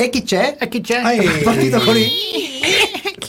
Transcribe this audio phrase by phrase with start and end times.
[0.00, 0.56] E chi c'è?
[0.58, 1.02] E chi c'è?
[1.02, 2.08] È partito con i...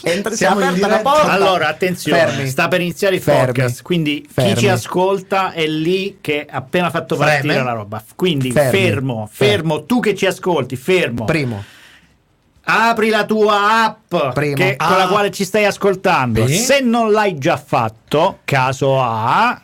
[0.03, 0.99] Entra, Siamo in diretta.
[0.99, 1.27] porta.
[1.29, 2.47] Allora, attenzione, Fermi.
[2.47, 3.45] sta per iniziare il Fermi.
[3.47, 4.53] podcast, quindi Fermi.
[4.53, 7.31] chi ci ascolta è lì che ha appena fatto Freme.
[7.33, 8.01] partire la roba.
[8.15, 8.79] Quindi Fermi.
[8.79, 11.25] fermo, fermo, tu che ci ascolti, fermo.
[11.25, 11.63] Primo.
[12.63, 14.97] Apri la tua app che- con Ah.
[14.97, 16.47] la quale ci stai ascoltando.
[16.47, 16.55] Sì.
[16.57, 19.61] Se non l'hai già fatto, caso A,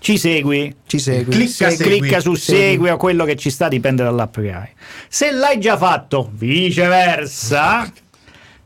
[0.00, 0.74] ci segui.
[0.86, 1.32] Ci segui.
[1.32, 1.76] Clicca Segui.
[1.76, 1.98] segui.
[2.00, 2.60] Clicca su Segui.
[2.60, 4.68] segui o quello che ci sta, dipende dall'app che hai.
[5.08, 7.90] Se l'hai già fatto, viceversa,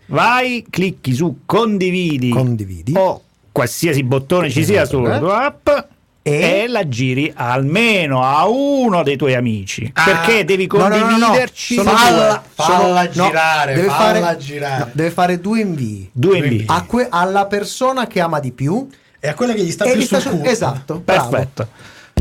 [0.06, 2.92] vai, clicchi su condividi, Condividi.
[2.97, 5.19] o qualsiasi bottone ci sia sulla Eh?
[5.19, 5.69] tua app
[6.27, 6.62] E?
[6.62, 9.91] e la giri almeno a uno dei tuoi amici.
[9.92, 10.05] Ah.
[10.05, 14.37] perché devi No, no, no, no, condividerci sono Falla- falla no, girare, deve falla fare,
[14.39, 14.78] girare.
[14.84, 16.11] no, deve fare due invii.
[16.12, 16.51] due Due invii.
[16.61, 16.66] invii.
[16.69, 18.89] A que- alla persona che ama di più
[19.24, 20.38] E a quella che gli sta e più gli sta sul.
[20.45, 21.01] Esatto.
[21.01, 21.66] Perfetto.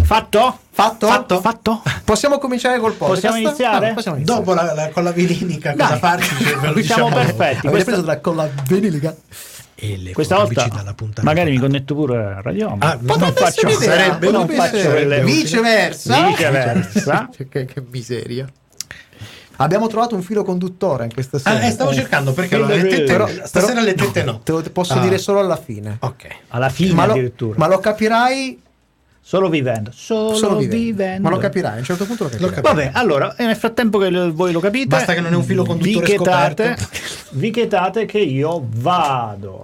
[0.03, 0.57] Fatto?
[0.71, 1.07] Fatto?
[1.07, 1.41] Fatto?
[1.41, 1.81] Fatto?
[2.05, 3.21] Possiamo cominciare col podcast?
[3.27, 3.87] Possiamo iniziare?
[3.89, 4.39] No, possiamo iniziare.
[4.41, 5.85] Dopo la, la- con la vilinica Dai.
[5.87, 6.33] cosa farci?
[6.45, 7.67] Siamo diciamo perfetti.
[7.67, 9.13] Questa, preso da con la vinilica?
[9.75, 10.65] E le questa volta
[11.23, 16.27] magari mi connetto pure a Radio Ah, non potrebbe faccio sarebbe non faccio quelle Viceversa.
[16.27, 17.29] Viceversa.
[17.35, 18.47] Che, che miseria.
[19.57, 21.59] Abbiamo trovato un filo conduttore in questa serie.
[21.59, 24.39] Ah, eh, stavo cercando perché allora, le Però- tette, Però- stasera però- le tette no.
[24.39, 24.99] Te lo posso Ah.
[24.99, 25.97] dire solo alla fine.
[25.99, 26.27] Ok.
[26.49, 28.61] alla fine Ma lo, addirittura ma lo capirai
[29.25, 31.21] solo vivendo solo, solo vivendo, vivendo.
[31.21, 32.53] Ma lo capirai, a un certo punto lo capirai.
[32.53, 32.75] capirai.
[32.85, 35.43] Vabbè, allora, e nel frattempo che lo- voi lo capite, Basta che non è un
[35.43, 36.87] filo conduttore vi chetate, scoperto.
[37.31, 39.63] vi chetate che io vado.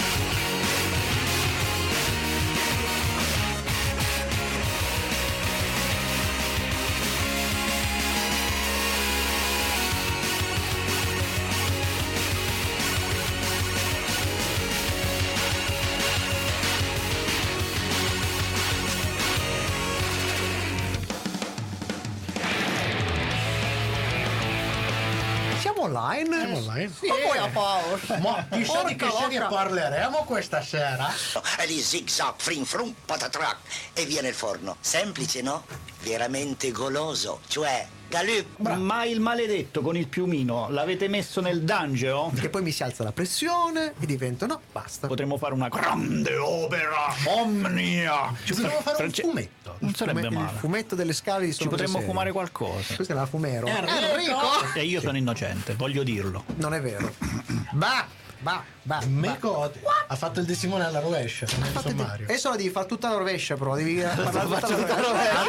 [25.91, 26.37] Online?
[26.37, 26.91] Siamo online?
[27.01, 28.17] Ma poi a pausa.
[28.19, 29.53] Ma chissà di che serie vacca.
[29.53, 31.09] parleremo questa sera?
[31.59, 33.57] E lì zig zag, frin frum, patatrac
[33.93, 34.77] e via nel forno.
[34.79, 35.65] Semplice, no?
[36.01, 37.87] Veramente goloso, cioè
[38.77, 42.33] Ma il maledetto con il piumino l'avete messo nel dungeon?
[42.33, 45.07] Che poi mi si alza la pressione e divento no, basta.
[45.07, 48.33] Potremmo fare una grande opera omnia.
[48.43, 49.75] Ci potremmo fare France- un fumetto.
[49.79, 50.51] Non sarebbe Fume- male.
[50.51, 52.49] Il fumetto delle scale di Ci potremmo Cose fumare Serie.
[52.49, 52.95] qualcosa.
[52.95, 53.67] Questa è la fumero.
[53.67, 54.39] Enrico!
[54.75, 56.43] E io sono innocente, voglio dirlo.
[56.55, 57.13] Non è vero.
[57.73, 58.05] Bah,
[58.41, 59.01] bah, bah.
[59.07, 59.71] Meco
[60.07, 62.25] ha fatto il decimone alla rovescia sommario.
[62.25, 63.75] Adesso la devi fare tutta alla rovescia, però.
[63.75, 65.39] Devi parlare tutta alla rovescia.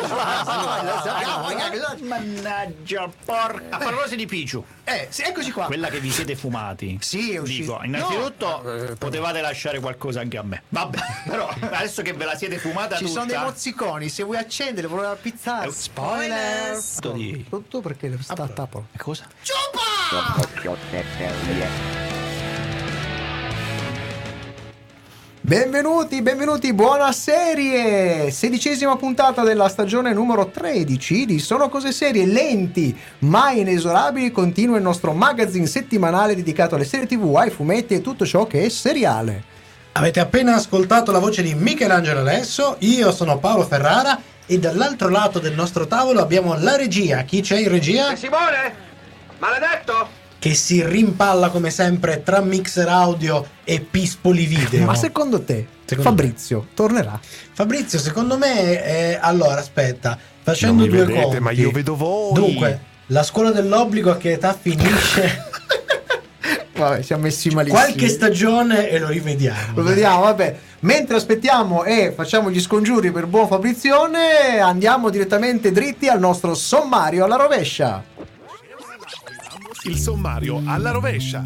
[2.03, 3.77] Mannaggia, porca.
[3.77, 5.67] A proposito di Picciu, Eh, sì, eccoci qua.
[5.67, 6.99] quella che vi siete fumati.
[7.01, 7.73] Sì, è uscito.
[7.73, 10.63] Dico, innanzitutto No, eh, potevate lasciare qualcosa anche a me.
[10.69, 10.99] Vabbè,
[11.29, 13.13] però adesso che ve la siete fumata Ci tutta.
[13.21, 15.69] sono dei mozziconi, se vuoi accendere, voleva pizzare.
[15.69, 16.79] Eh, Spoiler!
[17.49, 18.87] Tutto perché sta a tappo.
[18.97, 19.27] Cosa?
[25.45, 28.31] Benvenuti, benvenuti, buona serie!
[28.31, 34.85] Sedicesima puntata della stagione numero 13 di Sono Cose Serie, lenti ma inesorabili, continua il
[34.85, 39.43] nostro magazine settimanale dedicato alle serie tv, ai fumetti e tutto ciò che è seriale.
[39.95, 44.17] Avete appena ascoltato la voce di Michelangelo Alesso, io sono Paolo Ferrara
[44.47, 47.23] e dall'altro lato del nostro tavolo abbiamo la regia.
[47.23, 48.15] Chi c'è in regia?
[48.15, 48.75] Simone?
[49.39, 50.22] Maledetto?
[50.43, 54.85] Che si rimpalla come sempre tra mixer audio e pispoli video.
[54.85, 57.21] Ma secondo te, Secondo Fabrizio tornerà?
[57.53, 61.39] Fabrizio, secondo me, eh, allora aspetta, facendo Non mi due vedete, conti.
[61.39, 62.33] ma io vedo voi.
[62.33, 65.51] Dunque, la scuola dell'obbligo a che età finisce?
[66.75, 67.81] Vabbè, siamo messi malissimo.
[67.81, 69.75] Qualche stagione e lo rivediamo.
[69.77, 70.59] Lo vediamo, vabbè.
[70.81, 77.25] Mentre aspettiamo e facciamo gli scongiuri per buon Fabrizione, andiamo direttamente dritti al nostro sommario
[77.25, 78.03] alla rovescia.
[79.85, 81.43] Il sommario alla rovescia.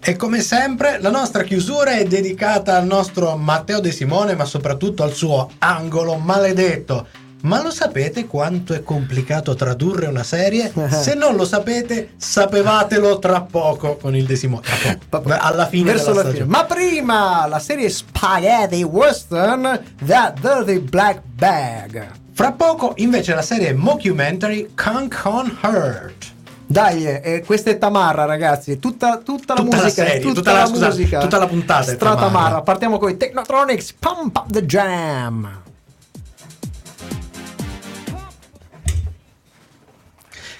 [0.00, 5.04] E come sempre la nostra chiusura è dedicata al nostro Matteo De Simone, ma soprattutto
[5.04, 7.06] al suo angolo maledetto.
[7.42, 10.72] Ma lo sapete quanto è complicato tradurre una serie?
[10.90, 14.62] Se non lo sapete, sapevatelo tra poco con il De Simone.
[15.08, 15.36] Tra poco.
[15.38, 16.34] Alla fine Verso della la fine.
[16.44, 16.50] stagione.
[16.50, 22.10] Ma prima la serie Spaghetti Western The Dirty Black Bag.
[22.32, 26.34] Fra poco invece la serie mockumentary Conk on Hurt.
[26.66, 28.78] Dai, eh, questa è Tamarra, ragazzi.
[28.80, 31.20] Tutta, tutta la Tutta la musica, serie, tutta, tutta la, la- scusa, musica.
[31.20, 32.26] tutta la puntata è Stra Tamarra.
[32.26, 32.62] Tamarra.
[32.62, 33.92] Partiamo con i Technotronics.
[33.92, 35.62] Pump up the jam.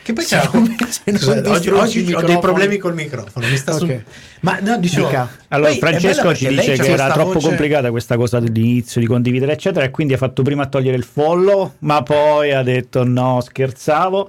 [0.07, 3.45] Che poi non Scusate, oggi, oggi ho dei problemi col microfono.
[3.49, 3.79] Mi sta Ok.
[3.79, 4.05] sul-
[4.43, 5.29] Ma no, dicevo, Dica.
[5.49, 9.51] Allora, poi Francesco ci dice che era troppo voce- complicata questa cosa dell'inizio di condividere,
[9.55, 14.29] eccetera, e quindi ha fatto prima togliere il follow, ma poi ha detto no, scherzavo.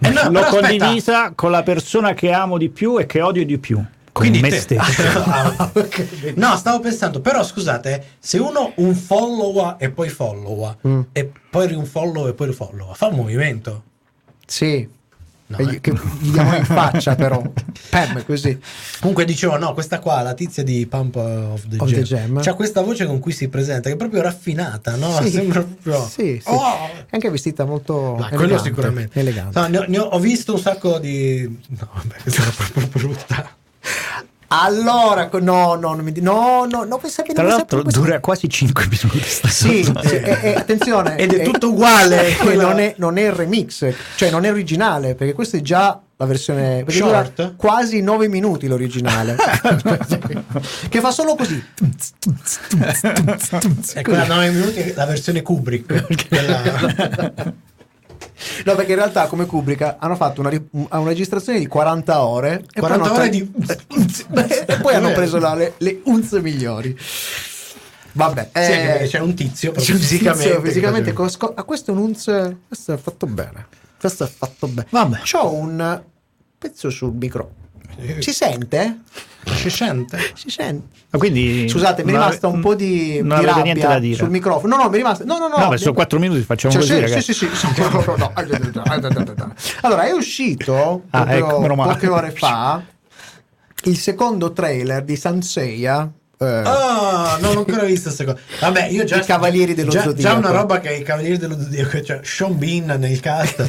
[0.00, 0.68] Eh no, L'ho però aspetta.
[0.78, 3.76] condivisa con la persona che amo di più e che odio di più.
[3.76, 5.02] Con Quindi me te- stesso.
[5.24, 5.70] Ah,
[6.34, 11.00] no, stavo pensando, però scusate, se uno un follow e poi follow Mm.
[11.12, 13.82] e poi riunfollow e poi rifollow, fa un movimento.
[14.44, 14.88] Sì.
[15.52, 15.64] No, eh.
[15.64, 17.42] gli- che gli diamo in faccia però.
[17.90, 18.58] Pam, così.
[19.00, 22.40] Comunque dicevo, no, questa qua, la tizia di Pump of the Of Jam, the Jam.
[22.42, 25.12] c'ha questa voce con cui si presenta, che è proprio raffinata, no?
[25.22, 25.30] Sì.
[25.30, 26.06] Sembra proprio...
[26.06, 26.48] Sì, sì.
[26.48, 26.88] Oh!
[27.08, 29.20] È anche vestita molto Ma elegante, sicuramente.
[29.20, 29.60] Elegante.
[29.60, 31.42] No, ne ho, ne ho- ho visto un sacco di...
[31.68, 33.50] No, vabbè, questa era proprio brutta.
[34.54, 38.86] Allora, no, no, non mi di- no, no, no, questa Tra l'altro dura quasi 5
[38.88, 39.20] minuti.
[39.26, 41.16] sta Sì, e- e attenzione.
[41.16, 45.14] Ed è tutto uguale, e non, è, non è il remix, cioè non è originale,
[45.14, 47.56] perché questo è già la versione Short?
[47.56, 49.36] quasi 9 minuti l'originale.
[50.88, 51.64] che fa solo così.
[53.94, 56.26] E quella 9 minuti è la versione Kubrick.
[56.28, 57.54] quella-
[58.64, 62.80] No, perché in realtà come Kubrick hanno fatto una, una registrazione di 40 ore e
[62.80, 64.64] 40 poi hanno ore tra- di...
[64.72, 66.96] e poi hanno preso la- le, le unze migliori.
[68.14, 70.60] Vabbè, Sì, eh, perché c'è un tizio c'è un tizio fisicamente.
[70.68, 73.66] fisicamente cos- a questo è un unze questo è fatto bene
[73.98, 75.20] questo è fatto bene Vabbè.
[75.20, 76.02] c'ho un
[76.58, 77.50] pezzo sul micro
[78.18, 79.00] si sente?
[79.44, 80.18] Si sente?
[80.34, 83.86] si sente Ma quindi scusate mi è rimasta ave- un po' di, non di niente
[83.86, 84.16] da dire.
[84.16, 86.40] sul microfono no no mi è rimasta no no no No, beh, sono 4 minuti,
[86.42, 87.32] facciamo Cioè, così, sì, ragazzi.
[87.34, 87.66] sì, sì, sì.
[87.80, 88.32] No, no, no.
[89.82, 92.82] Allora, è uscito Ah, proprio ecco, poche ore fa
[93.84, 96.08] il secondo trailer di Sanseiya.
[96.38, 98.38] eh, Ah, non ho ancora visto questa cosa.
[98.60, 100.40] Vabbè, io già I Cavalieri dello già, Zodiaco.
[100.40, 103.68] Già una roba che i Cavalieri dello Zodiaco, cioè Sean Bean nel cast.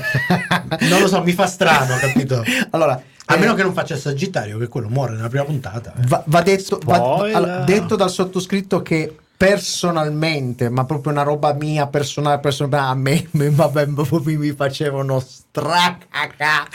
[0.81, 2.44] non lo so, mi fa strano, capito?
[2.72, 5.94] allora, A eh, meno che non faccia il Sagittario, che quello muore nella prima puntata.
[5.96, 6.06] eh.
[6.08, 12.40] va, va detto, va- detto dal sottoscritto che personalmente, ma proprio una roba mia personale,
[12.40, 16.68] personale a me, me- vabbè, mi, mi facevano stracaca.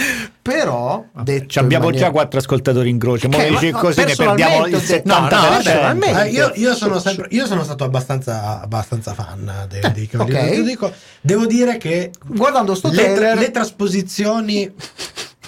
[0.43, 3.29] Però, detto Ci abbiamo maniera- già quattro ascoltatori in croce.
[3.29, 3.37] Ma-
[3.73, 5.63] così ne perdiamo il personalmente ho detto- no, no, 70%.
[5.63, 6.23] personalmente.
[6.23, 10.51] Eh, io, io sono sempre, io sono stato abbastanza, abbastanza fan dei, dei Cavalieri ok.
[10.51, 10.93] dello Zodiaco.
[11.21, 14.75] Devo dire che Guardando sto le, tra- trailer, le trasposizioni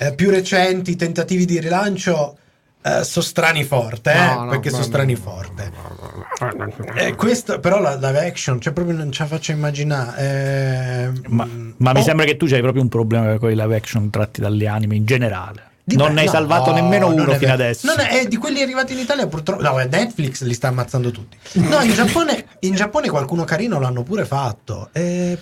[0.01, 2.37] eh, più recenti, tentativi di rilancio,
[2.83, 5.73] eh, sono strani forte, eh, No, no, perché no, sono no, strani no, forte.
[6.95, 10.23] Eh, questo, però la live action, cioè proprio non ce la faccio immaginare.
[11.15, 13.77] eh, Ma, ma mi oh, sembra che tu hai proprio un problema con i live
[13.77, 15.69] action tratti dalle anime in generale.
[15.85, 17.87] di- non ne hai no, salvato nemmeno uno è fino adesso.
[17.87, 19.61] Non è, eh, di quelli arrivati in Italia purtroppo.
[19.63, 21.37] No, Netflix li sta ammazzando tutti.
[21.55, 24.89] No, in Giappone, in Giappone qualcuno carino l'hanno pure fatto.
[24.93, 25.37] eh,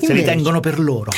[0.00, 0.06] però.
[0.06, 1.10] Se li invece- tengono per loro.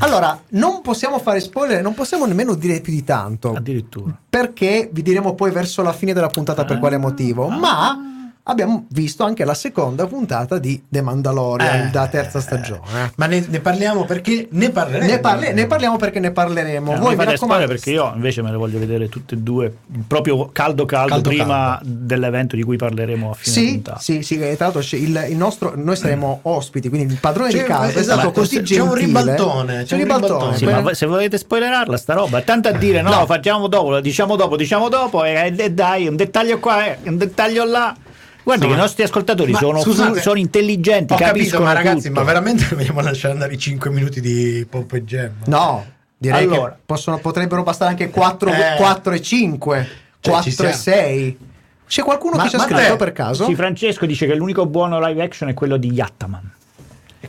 [0.00, 3.52] Allora, non possiamo fare spoiler, non possiamo nemmeno dire più di tanto.
[3.54, 4.16] Addirittura.
[4.28, 7.48] Perché vi diremo poi verso la fine della puntata per quale motivo.
[7.48, 7.98] Ma
[8.44, 13.12] abbiamo visto anche la seconda puntata di The Mandalorian Eh, da terza stagione.
[13.16, 15.06] Ma ne, ne parliamo perché ne parleremo.
[15.10, 16.90] Ne, parle- ne parliamo perché ne parleremo.
[16.90, 17.66] Eh, non Voi mi raccomando.
[17.66, 19.72] perché io invece me le voglio vedere tutte e due
[20.06, 21.84] proprio caldo caldo, Caldo, prima caldo.
[21.84, 23.98] dell'evento di cui parleremo a fine Sì, puntata.
[23.98, 27.58] sì, sì, tra l'altro c'è il, il nostro, noi saremo ospiti, quindi il padrone C'è-
[27.58, 28.80] di casa è esatto, stato così c'è gentile.
[28.88, 30.56] un ribaltone, C'è un ribaltone.
[30.56, 33.26] Sì, per- ma se volete spoilerarla sta roba, tanto a dire no, No.
[33.26, 37.64] facciamo dopo, diciamo dopo, diciamo dopo e, e dai, un dettaglio qua, eh, un dettaglio
[37.64, 37.94] là.
[38.42, 42.08] Guardi che i nostri ascoltatori sono, scusate, fu- sono intelligenti, Ho capito, capiscono ma ragazzi,
[42.08, 42.20] tutto.
[42.20, 45.32] ma veramente vogliamo lasciare andare i 5 minuti di Pop e Gem?
[45.46, 45.84] No,
[46.16, 46.70] direi Allora.
[46.72, 49.14] che possono- potrebbero bastare anche 4, Eh.
[49.14, 49.88] e 5,
[50.20, 50.74] Cioè, 4 ci e siamo.
[50.74, 51.38] 6.
[51.86, 53.44] C'è qualcuno Ma- che ci ha scritto te- per caso?
[53.46, 56.52] Sì, Francesco dice che l'unico buono live action è quello di Yattaman.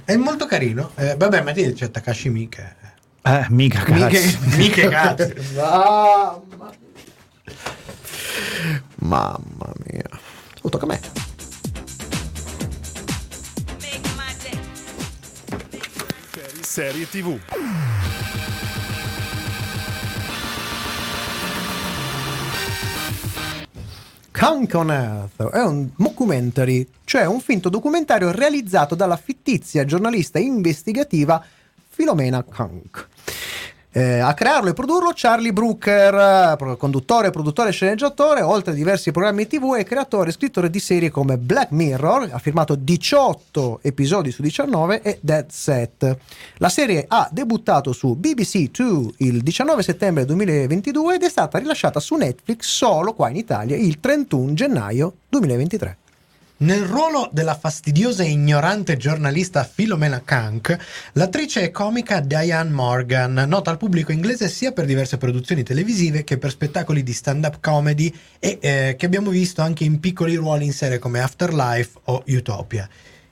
[0.05, 0.91] È molto carino.
[0.95, 2.75] Eh, vabbè, ma ti c'è Takashi Miike.
[3.23, 4.37] Eh, mica cazzo.
[4.57, 5.31] Miche cazzo.
[5.55, 6.79] Mamma mia.
[8.95, 10.09] Mamma mia.
[10.61, 10.99] Oh, tocca a me.
[16.61, 17.37] Serie TV.
[24.31, 31.43] Kunk on Earth è un mockumentary, cioè un finto documentario realizzato dalla fittizia giornalista investigativa
[31.89, 33.07] Filomena Kunk.
[33.93, 39.47] Eh, a crearlo e produrlo Charlie Brooker, eh, conduttore, produttore sceneggiatore, oltre a diversi programmi
[39.47, 44.41] TV e creatore e scrittore di serie come Black Mirror, ha firmato 18 episodi su
[44.41, 46.17] 19 e Dead Set.
[46.59, 51.99] La serie ha debuttato su BBC 2 il 19 settembre 2022 ed è stata rilasciata
[51.99, 56.00] su Netflix solo qua in Italia il 31 gennaio 2023.
[56.61, 60.77] Nel ruolo della fastidiosa e ignorante giornalista Philomena Kank,
[61.13, 66.37] l'attrice e comica Diane Morgan, nota al pubblico inglese sia per diverse produzioni televisive che
[66.37, 70.73] per spettacoli di stand-up comedy e eh, che abbiamo visto anche in piccoli ruoli in
[70.73, 72.87] serie come Afterlife o Utopia.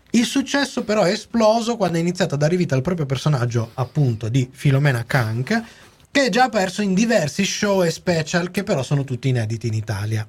[0.10, 4.28] Il successo però è esploso quando è iniziato a dare vita al proprio personaggio, appunto,
[4.28, 5.64] di Philomena Kank,
[6.10, 9.76] che è già apparso in diversi show e special che però sono tutti inediti in
[9.76, 10.28] Italia.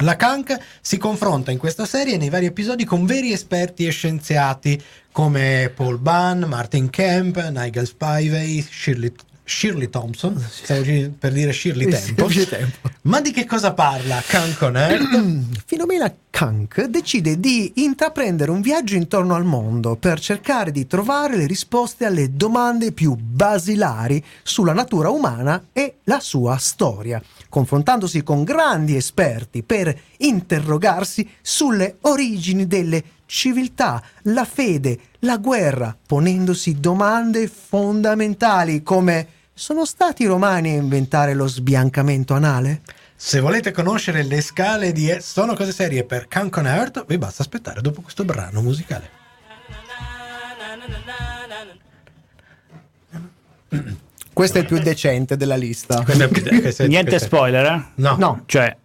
[0.00, 4.80] La Kank si confronta in questa serie nei vari episodi con veri esperti e scienziati
[5.12, 9.12] come Paul Bunn, Martin Kemp, Nigel Spivey, Shirley,
[9.44, 10.42] Shirley Thompson,
[11.18, 12.14] per dire Shirley Temple.
[13.02, 15.60] Ma di che cosa parla Kank on Earth?
[15.66, 21.46] Filomena Kank decide di intraprendere un viaggio intorno al mondo per cercare di trovare le
[21.46, 27.22] risposte alle domande più basilari sulla natura umana e la sua storia,
[27.52, 36.80] confrontandosi con grandi esperti per interrogarsi sulle origini delle civiltà, la fede, la guerra, ponendosi
[36.80, 42.80] domande fondamentali come sono stati i romani a inventare lo sbiancamento anale?
[43.14, 47.42] Se volete conoscere le scale di Sono cose serie per Kank on Earth, vi basta
[47.42, 49.10] aspettare dopo questo brano musicale.
[54.32, 56.02] Questo è il più decente della lista.
[56.02, 57.82] Questo è- questo è- Niente spoiler, eh?
[57.96, 58.16] No.
[58.18, 58.42] No.
[58.46, 58.76] Cioè,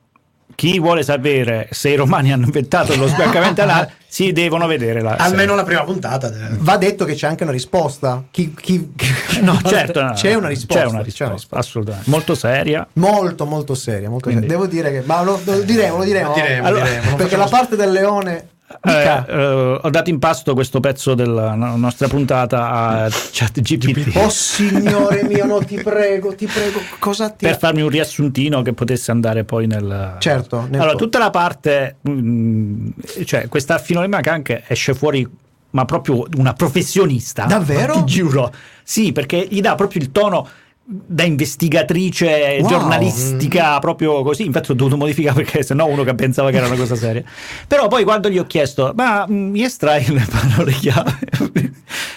[0.55, 5.11] chi vuole sapere se i romani hanno inventato lo sbiancamento anale, si devono vedere la
[5.17, 6.31] Almeno la prima puntata.
[6.57, 8.23] Va detto che c'è anche una risposta.
[8.31, 8.91] Chi, chi-
[9.41, 10.83] No, certo, no, c'è una risposta.
[10.83, 12.09] C'è una risposta, assolutamente.
[12.09, 12.87] Molto seria.
[12.93, 14.09] Molto, molto seria.
[14.09, 14.47] Molto seria.
[14.47, 15.01] Devo dire che.
[15.05, 16.29] Ma lo, lo diremo, lo diremo.
[16.29, 17.15] Lo diremo, Allora, diremo.
[17.15, 18.47] Perché la parte del leone.
[18.81, 24.29] Eh, eh, ho dato in pasto questo pezzo della no- nostra puntata a ChatGPT Oh
[24.29, 29.11] signore mio, no, ti prego, ti prego, cosa ti per farmi un riassuntino che potesse
[29.11, 30.17] andare poi nel...
[30.19, 32.89] Certo, nel allora, po- tutta la parte, mm,
[33.23, 35.25] cioè questa Filomena anche esce fuori,
[35.69, 37.45] ma proprio una professionista.
[37.45, 37.93] Davvero?
[37.93, 38.51] Ti giuro.
[38.83, 40.45] Sì, perché gli dà proprio il tono
[40.89, 42.67] da investigatrice Wow.
[42.69, 44.45] giornalistica, proprio così.
[44.45, 47.23] Infatti ho dovuto modificare perché sennò uno che pensava che era una cosa seria.
[47.67, 51.17] Però poi quando gli ho chiesto, ma mm, mi estrai le parole chiave,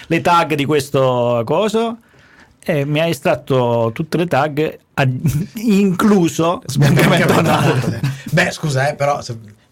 [0.06, 1.96] le tag di questo coso?
[2.62, 5.08] E mi ha estratto tutte le tag, a-
[5.56, 8.00] incluso sbiancamento anale.
[8.30, 9.18] Beh, scusa, eh, però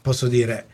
[0.00, 0.66] posso dire.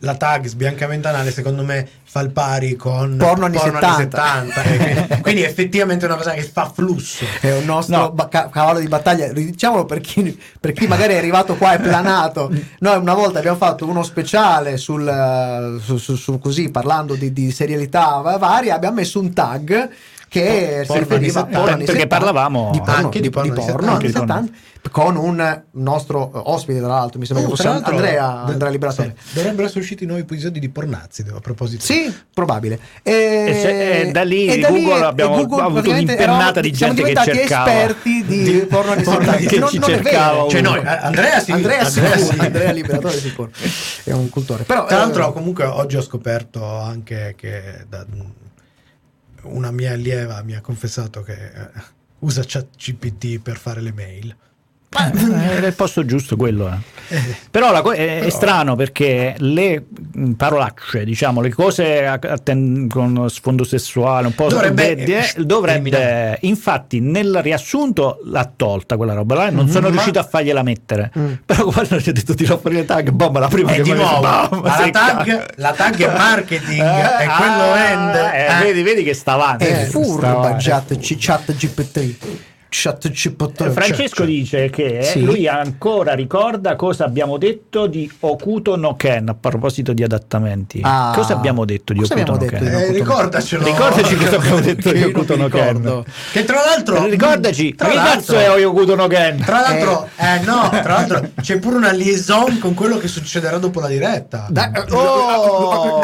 [0.00, 3.94] La tag sbiancamento anale secondo me fa il pari con Porno anni 70.
[3.96, 7.24] 70, eh, quindi, quindi effettivamente è una cosa che fa flusso.
[7.40, 8.10] È un nostro No.
[8.10, 9.28] ba- ca- cavallo di battaglia.
[9.32, 12.50] Diciamolo per chi, per chi magari è arrivato qua e planato.
[12.80, 17.32] Noi una volta abbiamo fatto uno speciale sul, eh, su, su- su- così parlando di,
[17.32, 18.72] di serialità va- varie.
[18.72, 19.88] Abbiamo messo un tag
[20.28, 21.58] che si Porno anni riferiva 70.
[21.58, 23.82] porno Perché 70, parlavamo di porno, anche di porno anni 70.
[23.82, 24.34] anni Anche di porno.
[24.34, 24.58] 70,
[24.90, 27.18] con un nostro ospite, tra l'altro.
[27.18, 29.14] Mi sembra Oh, che fosse Andrea, de- Andrea Liberatore.
[29.18, 31.84] sì, dovrebbero essere usciti nuovi episodi di Pornazzi a proposito.
[31.84, 32.78] Sì, probabile.
[33.02, 37.02] E, E se- e da lì e Google e abbiamo avuto praticamente un'impennata di gente
[37.02, 37.70] che cercava.
[37.70, 39.48] esperti di, porno anni porno 70.
[39.48, 40.48] che non, ci non cercava.
[40.48, 42.34] Cioè noi, eh, Andrea sì, Andrea, Andrea.
[42.38, 43.50] Andrea Liberatore sicuro.
[44.04, 44.64] È un cultore.
[44.64, 48.06] Però, Tra eh, l'altro, comunque, oggi ho scoperto anche che da-
[49.42, 51.70] una mia allieva mi ha confessato che eh,
[52.20, 54.36] usa ChatGPT per fare le mail.
[54.90, 56.68] Eh, Era il posto giusto quello.
[56.68, 56.96] eh.
[57.50, 62.86] Però, la è, è strano perché le mh, parolacce, diciamo, le cose a- a ten-
[62.86, 69.14] con sfondo sessuale, un po' Dovrebbe- de- eh, dovrebbe infatti, nel riassunto l'ha tolta quella
[69.14, 71.10] roba là, non sono ma- riuscito a fargliela mettere.
[71.18, 71.32] Mm.
[71.46, 73.92] Però quando ci ha detto tirò fuori le tag, bomba la prima E che di
[73.92, 75.00] nuovo, "Bam, ma la secca".
[75.14, 78.32] tag, la tag è marketing Eh, e quello ah, vende.
[78.34, 78.62] eh, Eh.
[78.64, 79.64] Vedi, vedi che sta avanti.
[79.64, 80.94] è furba chat
[81.56, 82.16] GPT.
[82.70, 85.22] Eh, Francesco dice che Sì.
[85.22, 90.80] lui ancora ricorda cosa abbiamo detto di Okuto no Ken a proposito di adattamenti.
[90.84, 91.12] Ah.
[91.14, 92.66] cosa abbiamo detto di Cosa Okuto no Ken?
[92.66, 93.64] Eh, ricordacelo.
[93.64, 96.04] Ricordaci cosa abbiamo detto di Okuto no Ken.
[96.32, 97.06] Che tra l'altro.
[97.06, 99.38] Ricordaci, tra che l'altro- cazzo è Okuto no Ken?
[99.38, 103.80] Tra l'altro, eh, no, tra l'altro c'è pure una liaison con quello che succederà dopo
[103.80, 104.46] la diretta.
[104.50, 106.00] Dai, eh, Oh,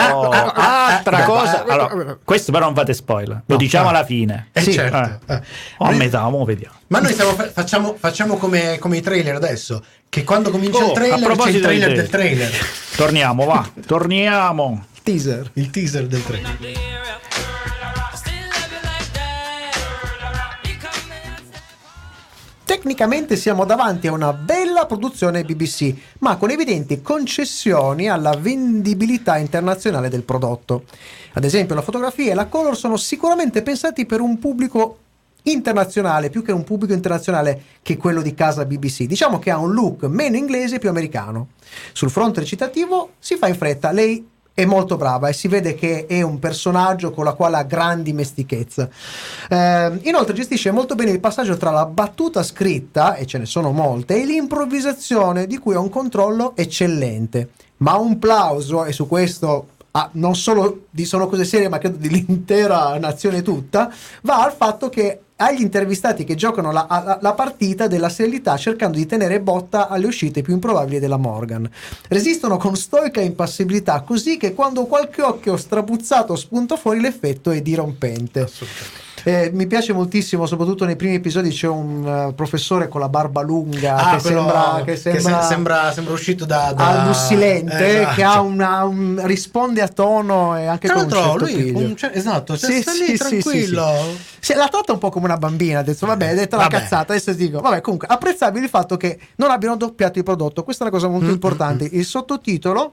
[0.55, 1.63] altra beh, cosa.
[1.67, 3.91] beh, Allora, questo però non fate spoiler, lo No, diciamo eh.
[3.91, 4.49] alla fine.
[4.53, 4.97] Eh, sì, certo.
[5.27, 5.35] eh.
[5.35, 5.41] Eh.
[5.79, 6.75] O a Noi- metà, mo vediamo.
[6.89, 9.85] Ma noi stiamo fa- facciamo, facciamo come, come i trailer adesso.
[10.09, 12.51] Che quando comincia Oh, il trailer c'è il trailer del trailer.
[12.97, 14.87] Torniamo, va, torniamo.
[15.03, 15.51] teaser.
[15.55, 16.57] Il teaser del trailer.
[22.65, 30.09] Tecnicamente siamo davanti a una bella produzione BBC, ma con evidenti concessioni alla vendibilità internazionale
[30.09, 30.85] del prodotto.
[31.35, 35.01] Ad esempio, la fotografia e la color sono sicuramente pensati per un pubblico
[35.45, 39.05] internazionale, più che un pubblico internazionale che quello di casa BBC.
[39.05, 41.49] Diciamo che ha un look meno inglese e più americano.
[41.93, 46.07] Sul fronte recitativo si fa in fretta, lei è molto brava e si vede che
[46.07, 48.89] è un personaggio con la quale ha grandi mestichezza.
[49.49, 53.73] Eh, inoltre gestisce molto bene il passaggio tra la battuta scritta, e ce ne sono
[53.73, 57.51] molte, e l'improvvisazione di cui ha un controllo eccellente.
[57.79, 61.97] Ma un plauso, e su questo ah, non solo di Sono Cose Serie, ma credo
[61.97, 67.89] dell'intera nazione tutta, va al fatto che agli intervistati che giocano la, la, la, partita
[67.89, 71.69] della serialità cercando di tenere botta alle uscite più improbabili della Morgan.
[72.09, 78.41] Resistono con stoica impassibilità, così che quando qualche occhio strapuzzato spunta fuori l'effetto è dirompente.
[78.41, 79.14] Assolutamente.
[79.27, 83.41] Eh, mi piace moltissimo, soprattutto nei primi episodi c'è un uh, professore con la barba
[83.41, 88.01] lunga Ah, che, quello sembra, che se- sembra, sembra- sembra uscito da- da- al Bussilente,
[88.01, 88.15] Esatto.
[88.17, 91.95] che ha una, un- risponde a tono e anche Tra con un certo lui, un
[92.13, 93.87] esatto, cioè, Sì, sta sì, lì tranquillo.
[94.41, 97.31] sì, la tratta un po' come una bambina, adesso vabbè, hai detto la cazzata, adesso
[97.31, 100.89] ti dico, vabbè, comunque apprezzabile il fatto che non abbiano doppiato il prodotto, questa è
[100.89, 101.89] una cosa Mm, molto importante.
[101.91, 102.93] Il sottotitolo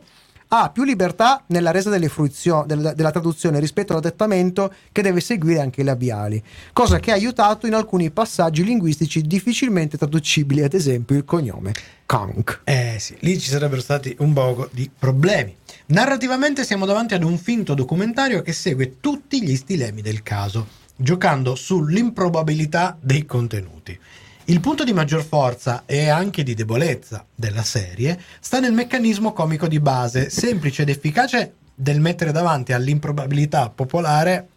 [0.54, 5.62] ha più libertà nella resa delle fruizioni del- della traduzione rispetto all'adattamento che deve seguire
[5.62, 6.44] anche i labiali,
[6.74, 11.74] cosa che ha aiutato in alcuni passaggi linguistici difficilmente traducibili, ad esempio il cognome
[12.06, 12.62] Kank.
[12.66, 15.56] Eh sì, lì ci sarebbero stati un poco di problemi.
[15.88, 20.68] Narrativamente siamo davanti ad un finto documentario che segue tutti gli stilemi del caso,
[20.98, 23.98] giocando sull'improbabilità dei contenuti.
[24.46, 29.68] Il punto di maggior forza e anche di debolezza della serie sta nel meccanismo comico
[29.68, 34.48] di base, semplice ed efficace del mettere davanti all'improbabilità popolare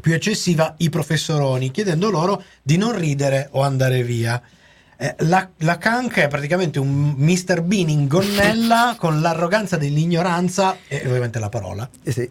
[0.00, 4.42] più eccessiva i professoroni, chiedendo loro di non ridere o andare via.
[4.96, 7.62] Eh, la, la Kank è praticamente un Mr.
[7.62, 11.88] Bean in gonnella con l'arroganza dell'ignoranza e ovviamente la parola.
[12.02, 12.30] Eh sì.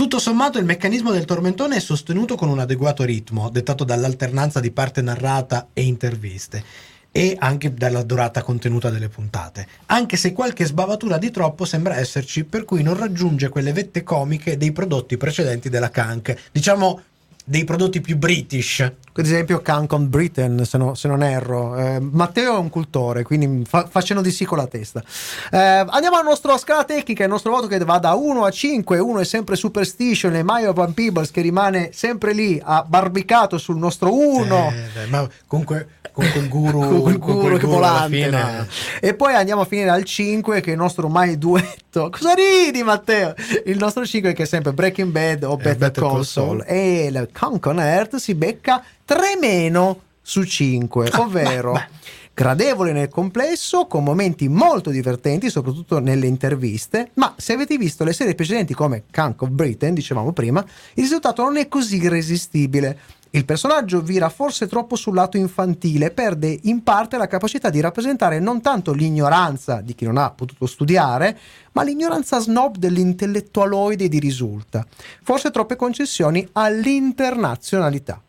[0.00, 4.70] Tutto sommato il meccanismo del tormentone è sostenuto con un adeguato ritmo, dettato dall'alternanza di
[4.70, 6.64] parte narrata e interviste
[7.12, 12.44] e anche dalla durata contenuta delle puntate, anche se qualche sbavatura di troppo sembra esserci,
[12.44, 17.02] per cui non raggiunge quelle vette comiche dei prodotti precedenti della Kank, diciamo
[17.50, 18.78] dei prodotti più british.
[18.80, 21.76] Ad esempio Kank on Britain, se, no- se non erro.
[21.76, 25.02] Eh, Matteo è un cultore, quindi fa- facciano di sì con la testa.
[25.50, 28.98] Eh, andiamo alla nostra scala tecnica, il nostro voto che va da 1 a 5.
[29.00, 33.78] 1 è sempre Superstition e Mario Van Peebles che rimane sempre lì, ha barbicato sul
[33.78, 34.72] nostro 1.
[35.02, 38.24] Eh, ma comunque con quel guru, con quel con guru quel che guru alla volante
[38.24, 38.66] fine- no?
[39.00, 42.82] e poi andiamo a finire al 5 che è il nostro mai duetto cosa ridi
[42.82, 43.34] Matteo
[43.66, 46.64] il nostro 5 che è sempre Breaking Bad o Better, Better Saul Saul.
[46.66, 51.98] e il Con Earth si becca 3 meno su 5 ovvero beh, beh.
[52.34, 58.12] gradevole nel complesso con momenti molto divertenti soprattutto nelle interviste ma se avete visto le
[58.12, 62.98] serie precedenti come Kank of Britain dicevamo prima il risultato non è così irresistibile
[63.32, 68.40] il personaggio vira forse troppo sul lato infantile perde in parte la capacità di rappresentare
[68.40, 71.38] non tanto l'ignoranza di chi non ha potuto studiare,
[71.72, 74.84] ma l'ignoranza snob dell'intellettualoide di risulta.
[75.22, 78.20] Forse troppe concessioni all'internazionalità.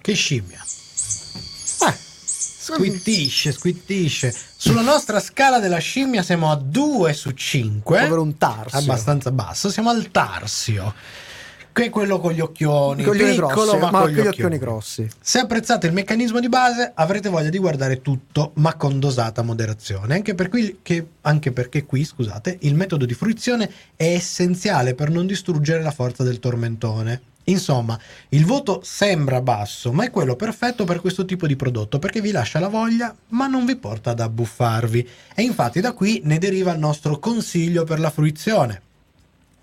[0.00, 0.60] Che scimmia.
[0.60, 2.06] Eh,
[2.74, 4.34] Squittisce, squittisce.
[4.54, 8.00] Sulla nostra scala della scimmia siamo a 2 su 5.
[8.00, 8.78] Povero un tarsio.
[8.78, 9.70] Abbastanza basso.
[9.70, 10.92] Siamo al tarsio.
[11.78, 13.04] Che è quello con gli occhioni.
[13.04, 15.08] con gli occhioni piccolo, grossi, ma, ma con gli occhioni grossi.
[15.20, 20.14] Se apprezzate il meccanismo di base, avrete voglia di guardare tutto, ma con dosata moderazione.
[20.14, 25.10] Anche, per cui- che- anche perché qui, scusate, il metodo di fruizione è essenziale per
[25.10, 27.20] non distruggere la forza del tormentone.
[27.44, 27.98] Insomma,
[28.30, 32.30] il voto sembra basso, ma è quello perfetto per questo tipo di prodotto perché vi
[32.30, 35.08] lascia la voglia, ma non vi porta ad abbuffarvi.
[35.34, 38.82] E infatti da qui ne deriva il nostro consiglio per la fruizione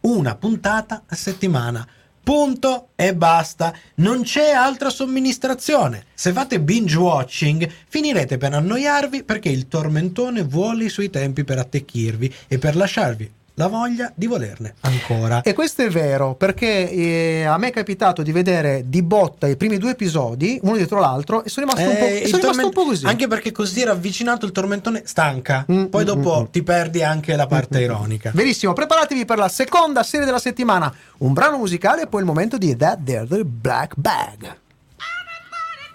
[0.06, 1.88] una puntata a settimana.
[2.26, 3.72] Punto e basta.
[3.98, 6.06] Non c'è altra somministrazione.
[6.16, 11.60] Se fate binge watching, finirete per annoiarvi perché il tormentone vuole i suoi tempi per
[11.60, 15.42] attecchirvi e per lasciarvi la voglia di volerne ancora.
[15.42, 19.56] E questo è vero, perché eh, a me è capitato di vedere di botta i
[19.56, 22.66] primi due episodi, uno dietro l'altro, e sono rimasto, un, po', Eh, sono rimasto torment-
[22.66, 23.06] un po' così.
[23.06, 25.66] Anche perché così ravvicinato il tormentone stanca.
[25.72, 26.52] Mm, Poi mm, dopo mm, mm.
[26.52, 28.32] ti perdi anche la parte ironica.
[28.34, 32.58] Verissimo, preparatevi per la seconda serie della settimana, un brano musicale e poi il momento
[32.58, 34.58] di That There the Black Bag.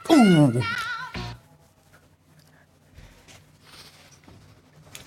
[0.09, 0.61] Uh.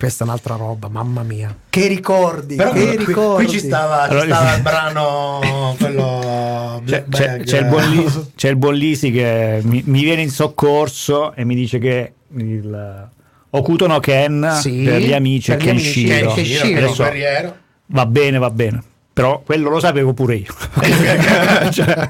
[0.04, 1.56] Questa è un'altra roba, mamma mia.
[1.70, 3.44] Che ricordi, Però che qui, ricordi.
[3.46, 8.30] qui ci stava, ci Allora- stava il brano quello C'è, c'è- c'è il buon Lisi,
[8.36, 13.08] c'è il buon Lisi che mi, mi viene in soccorso e mi dice che il
[13.48, 16.34] Okuto no Ken Sì, per gli amici per amici, Kenshiro.
[16.34, 17.56] Kenshiro, Kenshiro, Adesso guerriero.
[17.86, 18.82] va bene, va bene.
[19.14, 20.52] Però quello lo sapevo pure io.
[21.72, 22.08] Cioè,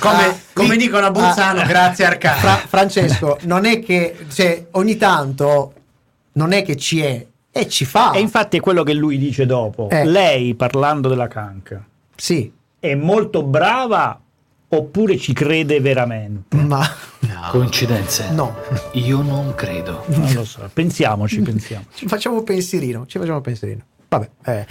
[0.00, 2.36] Come Ah, Come dicono a Bolzano, Ah, grazie Arcana.
[2.40, 5.72] Fra- Francesco, non è che cioè, ogni tanto
[6.32, 8.12] non è che ci è e ci fa.
[8.12, 9.88] E infatti è quello che lui dice dopo.
[9.90, 10.04] Eh.
[10.04, 14.20] Lei, parlando della canca, Sì, è molto brava
[14.72, 16.56] oppure ci crede veramente?
[16.56, 16.88] ma
[17.50, 18.30] Coincidenze?
[18.30, 18.54] no.
[18.92, 20.04] Io non credo.
[20.06, 21.84] Non lo so, pensiamoci, pensiamo.
[21.92, 23.82] Ci facciamo un pensierino, ci facciamo un pensierino.
[24.08, 24.66] Vabbè, eh.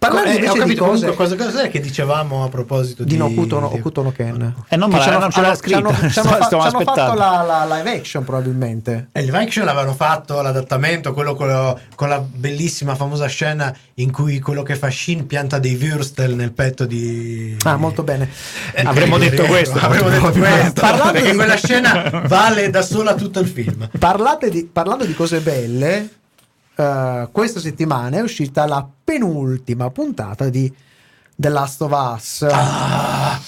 [0.00, 3.10] Parlando Eh, invece ho di capito cose comunque cosa, cos'è che dicevamo a proposito di,
[3.10, 4.54] di Nokuto no, di- Okuto no Ken.
[4.68, 6.08] Eh, non, Che ma ci hanno- non ce l'ha hanno- scritta.
[6.08, 7.14] ci hanno- fatto aspettando.
[7.14, 9.08] la, la live action probabilmente.
[9.12, 13.74] E il live action l'avevano fatto l'adattamento, quello con, lo- con la bellissima famosa scena
[13.94, 17.56] in cui quello che fa Shin pianta dei Würstel nel petto di.
[17.64, 18.28] Ah, molto bene.
[18.74, 19.78] Eh, Avremmo di detto questo.
[19.78, 20.80] Avremmo detto questo.
[20.80, 23.86] Parlando di- quella scena vale da sola tutto il film.
[23.98, 26.08] Parlate di- parlando di cose belle,
[26.80, 30.72] eh, questa settimana è uscita la penultima puntata di
[31.36, 32.46] The Last of Us.
[32.50, 33.38] Ah,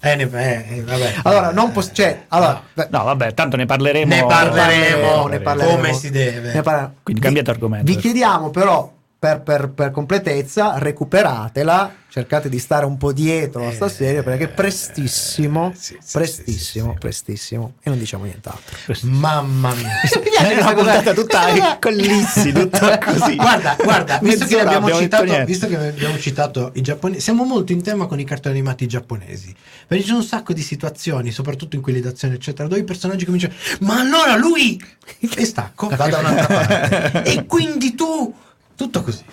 [0.00, 1.14] eh, ne- eh, eh, vabbè.
[1.22, 1.90] Allora, non posso.
[1.92, 4.14] Cioè, allora, beh, No, vabbè, tanto ne parleremo.
[4.14, 5.76] Ne parleremo, ne parleremo.
[5.76, 6.52] come si deve.
[6.52, 6.94] Ne parleremo.
[7.02, 7.90] Quindi cambiate argomento.
[7.90, 8.92] Vi chiediamo però,
[9.24, 14.44] per, per- per completezza, recuperatela, cercate di stare un po' dietro a sta serie perché
[14.44, 18.76] è prestissimo, Eh, sì, sì, prestissimo, sì, prestissimo e non diciamo nient'altro.
[19.04, 20.00] Mamma mia.
[20.02, 23.36] È una puntata tutta con lissi, tutta così.
[23.36, 27.72] Guarda, guarda, visto che, abbiamo abbiamo citato, visto che abbiamo citato i giapponesi, siamo molto
[27.72, 29.54] in tema con i cartoni animati giapponesi.
[29.86, 33.54] Perché sono un sacco di situazioni, soprattutto in quelli d'azione, eccetera, dove i personaggi cominciano,
[33.80, 34.78] ma allora lui!
[35.36, 37.22] E stacco, va da un'altra parte.
[37.22, 38.34] e quindi tu!
[38.76, 39.24] Tutto così.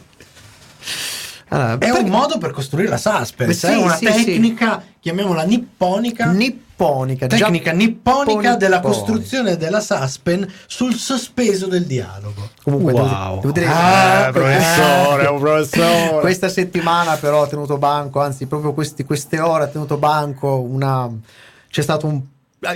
[1.50, 4.24] Allora, È perché- un modo per costruire la suspense, Sì, è una sì, sì.
[4.26, 6.32] tecnica, chiamiamola nipponica.
[6.32, 12.50] nipponica, Tecnica nipponica della costruzione della suspense sul sospeso del dialogo.
[12.64, 13.40] Comunque, devo- Wow.
[13.42, 16.20] devo dire- Ah, eh, professore, un professore.
[16.22, 21.10] Questa settimana però ha tenuto banco, anzi proprio questi- queste ore ha tenuto banco una...
[21.70, 22.22] C'è stato un...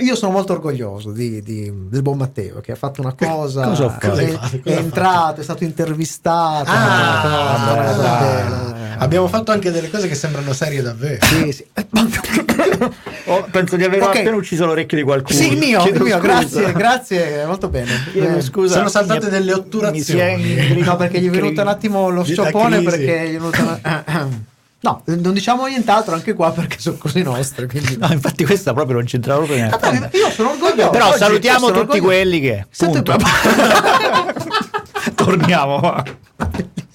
[0.00, 3.88] Io sono molto orgoglioso di- di- del buon Matteo che ha fatto una cosa, Cosa
[3.88, 4.14] fatto?
[4.16, 6.68] è, Cosa è entrato, è stato intervistato.
[6.68, 8.96] Ah, una cosa, ah.
[8.98, 11.24] abbiamo fatto anche delle cose che sembrano serie davvero.
[11.24, 11.66] Sì, sì.
[13.28, 14.16] Oh, penso di aver Ok.
[14.16, 15.36] appena ucciso l'orecchio di qualcuno.
[15.36, 17.90] Sì, il mio, il mio, grazie, grazie, molto bene.
[18.14, 18.74] Eh, scusa.
[18.76, 20.54] Sono saltate delle otturazioni.
[20.54, 22.84] è No, perché gli è venuto un attimo lo crisi.
[22.84, 24.04] perché gli è venuto una-
[24.80, 27.66] No, non diciamo nient'altro anche qua perché sono cose nostre.
[27.66, 27.96] Quindi...
[27.96, 29.78] No, infatti questa proprio non c'entra proprio niente.
[29.78, 30.90] Vabbè, io sono orgoglioso.
[30.90, 32.04] Però Oggi salutiamo tutti orgoglioso.
[32.04, 33.16] quelli che punto.
[35.14, 36.02] Torniamo.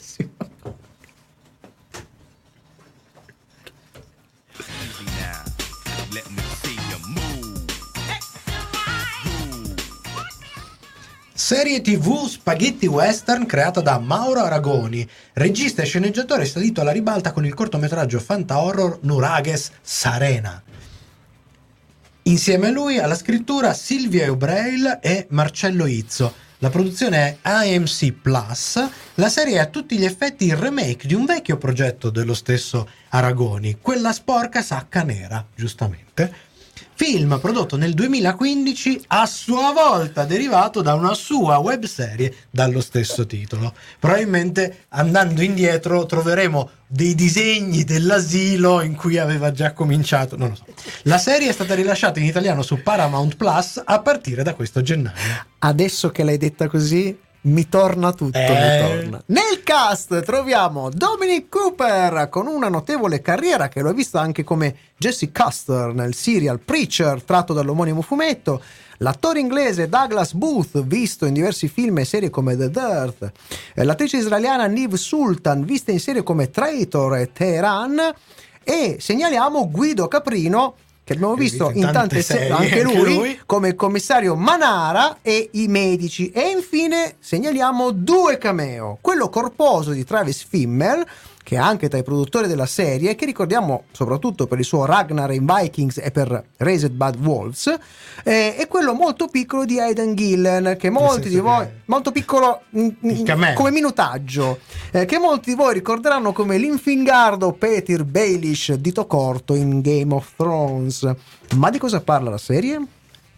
[11.53, 17.45] Serie TV Spaghetti Western creata da Mauro Aragoni, regista e sceneggiatore salito alla ribalta con
[17.45, 20.63] il cortometraggio fanta horror Nurages Sarena.
[22.21, 26.33] Insieme a lui alla scrittura Silvia Eubreil e Marcello Izzo.
[26.59, 28.87] La produzione è AMC Plus.
[29.15, 32.87] La serie è a tutti gli effetti il remake di un vecchio progetto dello stesso
[33.09, 36.50] Aragoni, quella sporca sacca nera, giustamente.
[37.03, 43.73] Film prodotto nel 2015, a sua volta derivato da una sua webserie dallo stesso titolo.
[43.97, 50.37] Probabilmente andando indietro troveremo dei disegni dell'asilo in cui aveva già cominciato.
[50.37, 50.65] Non lo so.
[51.05, 55.17] La serie è stata rilasciata in italiano su Paramount Plus a partire da questo gennaio.
[55.57, 58.37] Adesso che l'hai detta così, mi torna tutto.
[58.37, 58.49] Eh.
[58.49, 59.23] mi torna.
[59.27, 64.75] Nel cast troviamo Dominic Cooper con una notevole carriera che lo ha visto anche come
[64.97, 68.61] Jesse Custer nel serial Preacher tratto dall'omonimo fumetto.
[68.97, 73.31] L'attore inglese Douglas Booth, visto in diversi film e serie come The Dirt.
[73.73, 77.99] Eh, L'attrice israeliana Niv Sultan, vista in serie come Traitor e Teheran.
[78.63, 80.75] E segnaliamo Guido Caprino,
[81.11, 83.39] che abbiamo visto visto in tante tante serie, serie, anche anche lui, lui.
[83.45, 86.31] come il commissario Manara e i medici.
[86.31, 88.97] E infine segnaliamo due cameo.
[89.01, 91.05] Quello corposo di Travis Fimmel,
[91.51, 95.33] che è anche tra i produttori della serie, che ricordiamo soprattutto per il suo Ragnar
[95.33, 97.77] in Vikings e per Raised Bad Wolves,
[98.23, 102.61] eh, e quello molto piccolo di Aidan Gillen, che molti di voi, che- molto piccolo
[103.25, 103.53] cameo.
[103.55, 104.59] come minutaggio,
[104.91, 110.31] eh, che molti di voi ricorderanno come l'infingardo Peter Baelish dito corto in Game of
[110.37, 111.13] Thrones.
[111.57, 112.81] Ma di cosa parla la serie?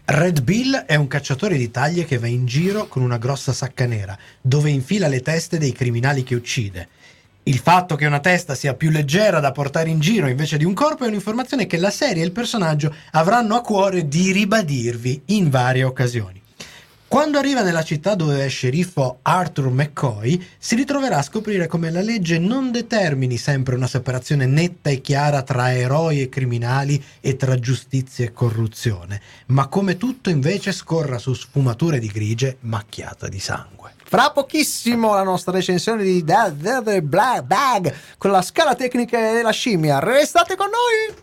[0.04, 3.86] Red Bill è un cacciatore di taglie che va in giro con una grossa sacca
[3.86, 6.88] nera, dove infila le teste dei criminali che uccide.
[7.46, 10.72] Il fatto che una testa sia più leggera da portare in giro invece di un
[10.72, 15.50] corpo è un'informazione che la serie e il personaggio avranno a cuore di ribadirvi in
[15.50, 16.40] varie occasioni.
[17.06, 22.00] Quando arriva nella città dove è sceriffo Arthur McCoy, si ritroverà a scoprire come la
[22.00, 27.58] legge non determini sempre una separazione netta e chiara tra eroi e criminali e tra
[27.58, 33.83] giustizia e corruzione, ma come tutto invece scorra su sfumature di grigie macchiata di sangue.
[34.14, 39.18] Fra pochissimo la nostra recensione di The, The- The Black Bag con la scala tecnica
[39.18, 39.98] della scimmia.
[39.98, 41.16] Restate con noi!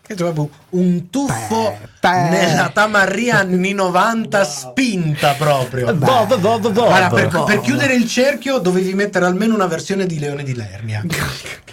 [0.00, 2.28] Che proprio un tuffo Beh, beh.
[2.30, 5.92] nella tamarria anni 90 spinta proprio.
[5.92, 6.72] Boh, boh, boh.
[6.72, 11.04] Guarda, per, per chiudere il cerchio dovevi mettere almeno una versione di Leone di Lernia.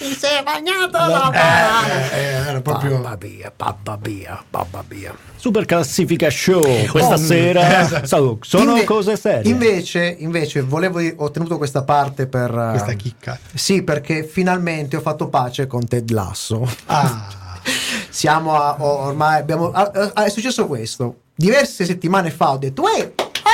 [0.00, 0.96] Ti sei bagnato
[1.30, 5.14] Eh, eh, era proprio Babba via, babba via, babba via.
[5.36, 7.80] Super classifica show questa Oh, sera.
[7.84, 8.06] esatto.
[8.06, 9.50] Sa- Sono Inve- cose serie.
[9.50, 12.50] Invece, invece volevo, ho tenuto questa parte per...
[12.50, 13.38] eh, questa chicca.
[13.52, 16.66] Sì, perché finalmente ho fatto pace con Ted Lasso.
[16.86, 17.28] Ah,
[18.08, 21.16] Siamo a, ormai abbiamo ah, ah, è successo questo.
[21.34, 23.12] Diverse settimane fa ho detto, "Uè,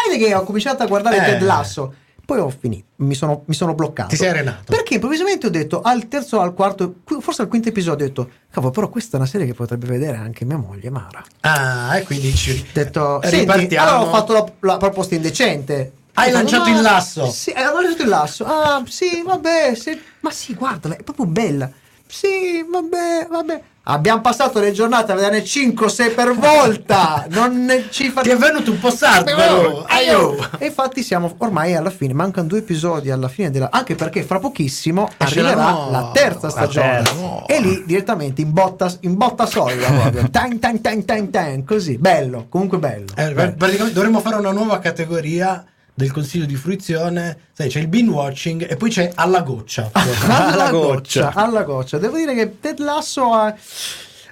[0.08, 1.24] vedi che ho cominciato a guardare Eh.
[1.24, 1.94] Ted Lasso".
[2.26, 4.08] Poi ho finito, mi sono, mi sono bloccato.
[4.08, 4.64] Ti sei arenato.
[4.66, 8.72] Perché improvvisamente ho detto al terzo al quarto, forse al quinto episodio, ho detto, cavolo,
[8.72, 11.22] però questa è una serie che potrebbe vedere anche mia moglie Mara.
[11.42, 13.88] ah, e quindi ci Ho detto, senti, ripartiamo.
[13.88, 15.92] allora ho fatto la, la proposta indecente.
[16.14, 18.44] Hai lanciato "Ma- il lasso." Sì, ho lanciato il lasso.
[18.44, 19.96] Ah, sì, vabbè, sì.
[20.20, 21.70] ma sì, guardala, è proprio bella.
[22.08, 23.62] Sì, vabbè, vabbè.
[23.88, 27.24] Abbiamo passato le giornate a vederne 5-6 per volta.
[27.28, 28.22] Non ci fa...
[28.22, 29.84] Ti è venuto un po' sardo.
[29.86, 30.48] Aiuto.
[30.58, 33.68] E infatti siamo ormai alla fine, mancano due episodi alla fine della...
[33.70, 36.86] Anche perché fra pochissimo Esce arriverà la la, terza la stagione.
[37.02, 37.44] terza.
[37.46, 40.30] E lì direttamente in botta, in botta solida proprio.
[40.36, 41.96] Tan, tan, tan, tan, tan, così.
[41.96, 43.06] Bello, comunque bello.
[43.14, 43.54] Eh, Bello.
[43.56, 45.64] praticamente dovremmo fare una nuova categoria
[45.96, 47.38] del consiglio di fruizione.
[47.52, 49.88] Sai, c'è il binge watching e poi c'è alla goccia.
[49.92, 51.32] alla Alla goccia, goccia.
[51.34, 51.98] alla goccia.
[51.98, 53.54] Devo dire che Ted Lasso ha...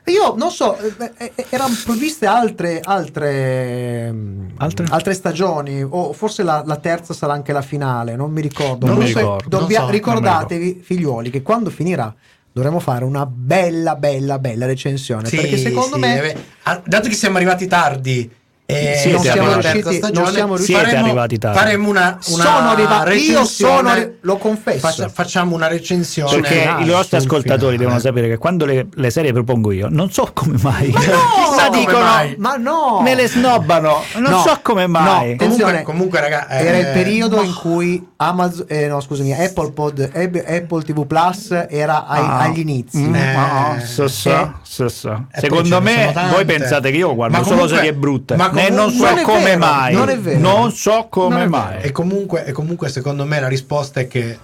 [0.09, 4.85] Io non so, eh, eh, eh, erano previste altre, altre, mm, Altre?
[4.91, 8.85] altre stagioni, o forse la, la terza sarà anche la finale, non mi ricordo.
[8.85, 9.49] Non Non mi so, ricordo.
[9.49, 12.15] dobbia- Non so, ricordatevi, figliuoli, che quando finirà
[12.53, 15.27] dovremo fare una bella, bella, bella recensione.
[15.27, 16.37] Sì, perché secondo sì, me...
[16.85, 18.31] dato che siamo arrivati tardi
[18.67, 21.59] e Siete non siamo riusciti, stagione, non siamo riusciti Siete faremo, arrivati tardi.
[21.59, 24.79] faremo una, una Sono arrivato- io sono lo confesso.
[24.79, 27.77] Faccia- facciamo una recensione Perché finale, i nostri ascoltatori finale.
[27.79, 30.89] devono sapere che quando le, le serie propongo io, non so come mai.
[30.91, 31.43] Ma no!
[31.65, 32.35] Come dicono, mai.
[32.39, 33.01] Ma no!
[33.03, 35.05] me le snobbano, non No, so come mai.
[35.05, 39.01] no, Comunque, Attenzione, comunque, raga, eh, era il periodo ma- in cui Amazon, eh, no
[39.01, 42.39] scusami, Apple Pod, Apple TV Plus era ai- Ah.
[42.41, 42.99] agli inizi.
[42.99, 44.51] Mm, Eh, ah, so, so, eh.
[44.63, 45.11] so, so.
[45.33, 48.35] E poi Secondo me, voi pensate che io guardo solo serie brutte.
[48.55, 49.95] Ma e non so comunque- non come vero, mai.
[49.95, 50.39] non è vero.
[50.39, 51.83] Non so come Non mai.
[51.83, 54.39] E comunque, e comunque, secondo me, la risposta è che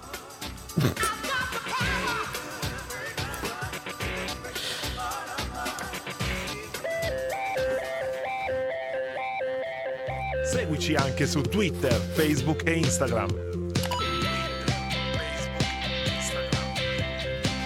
[10.45, 13.29] Seguici anche su Twitter, Facebook e Instagram.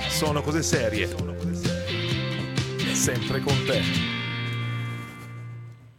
[0.08, 1.08] Sono cose serie.
[2.92, 4.13] Sempre con te.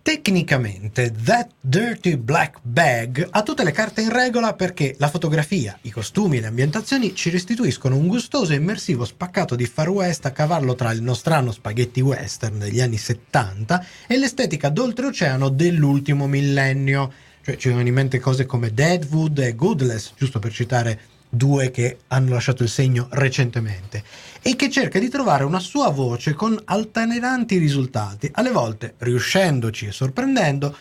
[0.06, 5.90] Tecnicamente, That Dirty Black Bag ha tutte le carte in regola perché la fotografia, i
[5.90, 10.32] costumi e le ambientazioni ci restituiscono un gustoso e immersivo spaccato di Far West a
[10.32, 17.12] cavallo tra il nostrano spaghetti western degli anni 70 e l'estetica d'oltreoceano dell'ultimo millennio.
[17.44, 21.00] Cioè, ci vengono in mente cose come Deadwood e Goodless, giusto per citare
[21.36, 24.04] due che hanno lasciato il segno recentemente,
[24.42, 29.92] e che cerca di trovare una sua voce con altalenanti risultati, alle volte riuscendoci e
[29.92, 30.76] sorprendendo,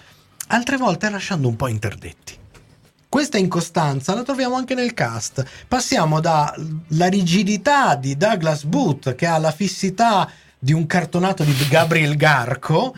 [0.48, 2.36] altre volte lasciando un po' interdetti.
[3.08, 5.44] Questa incostanza la troviamo anche nel cast.
[5.68, 12.16] Passiamo dalla rigidità di Douglas Booth, che ha la fissità di un cartonato di Gabriel
[12.16, 12.94] Garco,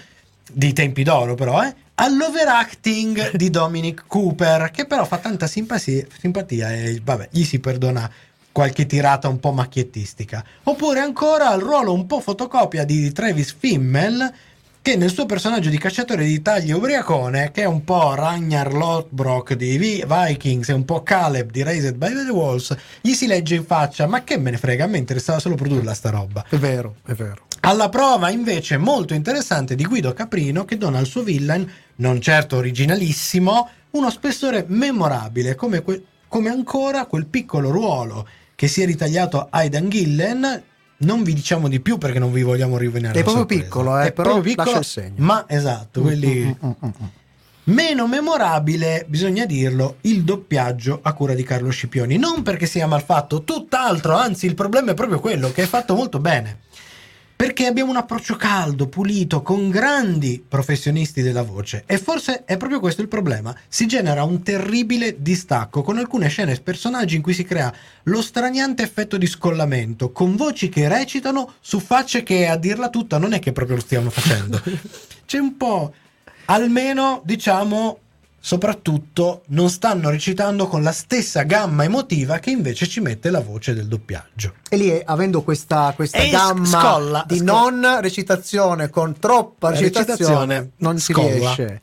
[0.50, 6.72] di tempi d'oro però, eh, all'overacting di Dominic Cooper, che però fa tanta simpatia, simpatia
[6.72, 8.10] e vabbè, gli si perdona
[8.52, 10.44] qualche tirata un po' macchiettistica.
[10.64, 14.32] Oppure ancora al ruolo un po' fotocopia di Travis Fimmel,
[14.80, 19.54] che nel suo personaggio di cacciatore di tagli ubriacone, che è un po' Ragnar Lothbrok
[19.54, 23.56] di Vi- Vikings e un po' Caleb di Raised by the Walls, gli si legge
[23.56, 26.44] in faccia, ma che me ne frega, a me interessava solo produrla sta roba.
[26.48, 27.45] È vero, è vero.
[27.60, 32.56] Alla prova invece molto interessante di Guido Caprino che dona al suo villain, non certo
[32.56, 39.48] originalissimo, uno spessore memorabile, come, que- come ancora quel piccolo ruolo che si è ritagliato
[39.50, 40.62] Aidan Gillen.
[40.98, 43.18] Non vi diciamo di più perché non vi vogliamo rivelare.
[43.18, 43.62] È proprio sorpresa.
[43.62, 45.24] piccolo, eh, È però proprio piccolo, lascia il segno.
[45.24, 46.44] Ma esatto, quelli...
[46.44, 47.06] Mm, mm, mm, mm.
[47.64, 52.16] Meno memorabile, bisogna dirlo, il doppiaggio a cura di Carlo Scipioni.
[52.16, 55.96] Non perché sia mal fatto, tutt'altro, anzi il problema è proprio quello, che è fatto
[55.96, 56.60] molto bene.
[57.36, 62.80] Perché abbiamo un approccio caldo, pulito, con grandi professionisti della voce e forse è proprio
[62.80, 63.54] questo il problema.
[63.68, 67.72] Si genera un terribile distacco con alcune scene e personaggi in cui si crea
[68.04, 73.18] lo straniante effetto di scollamento, con voci che recitano su facce che a dirla tutta
[73.18, 74.62] non è che proprio lo stiamo facendo.
[75.26, 75.92] C'è un po',
[76.46, 77.98] almeno diciamo,
[78.46, 83.74] soprattutto non stanno recitando con la stessa gamma emotiva che invece ci mette la voce
[83.74, 84.52] del doppiaggio.
[84.68, 87.52] E lì, avendo questa, questa gamma scolla, di scolla.
[87.52, 91.28] non recitazione con troppa La recitazione, recitazione non si scolla.
[91.28, 91.80] riesce.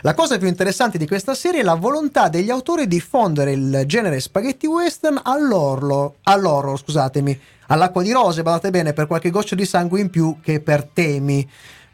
[0.00, 3.82] La cosa più interessante di questa serie è la volontà degli autori di fondere il
[3.84, 9.66] genere spaghetti western all'orlo, all'oro, scusatemi, all'acqua di rose, badate bene, per qualche goccia di
[9.66, 11.46] sangue in più che per temi.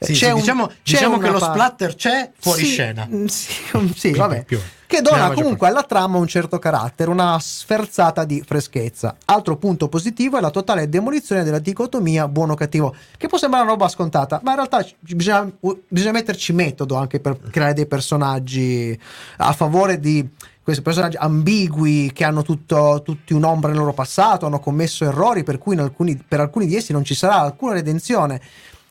[0.03, 3.07] Sì, C'è sì, un- diciamo, diciamo che lo pa- splatter c'è fuori Sì, scena.
[3.11, 4.45] mm, Sì, Più- vabbè.
[4.93, 9.17] Che dona comunque alla trama un certo carattere, una sferzata di freschezza.
[9.25, 13.89] Altro punto positivo è la totale demolizione della dicotomia buono-cattivo, che può sembrare una roba
[13.89, 15.51] scontata, ma in realtà bisogna,
[15.89, 18.99] bisogna metterci metodo anche per creare dei personaggi
[19.39, 20.29] a favore di
[20.63, 25.57] questi personaggi ambigui che hanno tutto, tutti un'ombra nel loro passato, hanno commesso errori per
[25.57, 28.41] cui in alcuni- per alcuni di essi non ci sarà alcuna redenzione.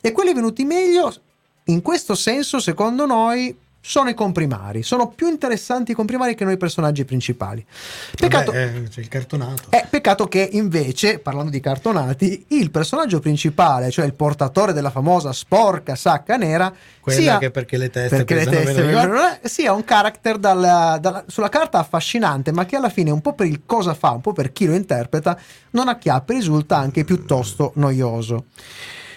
[0.01, 1.13] E quelli venuti meglio,
[1.65, 4.83] in questo senso, secondo noi, sono i comprimari.
[4.83, 7.65] Sono più interessanti i comprimari che noi personaggi principali.
[8.15, 9.63] Peccato, Vabbè, eh, c'è il cartonato.
[9.69, 15.33] è peccato che invece, parlando di cartonati, il personaggio principale, cioè il portatore della famosa
[15.33, 19.83] sporca sacca nera, Quella sia, che perché le teste perché le teste vengono- sia un
[19.83, 23.95] character dalla- dalla- sulla carta affascinante, ma che alla fine, un po' per il cosa
[23.95, 25.35] fa, un po' per chi lo interpreta,
[25.71, 28.45] non acchiappa e risulta anche piuttosto noioso.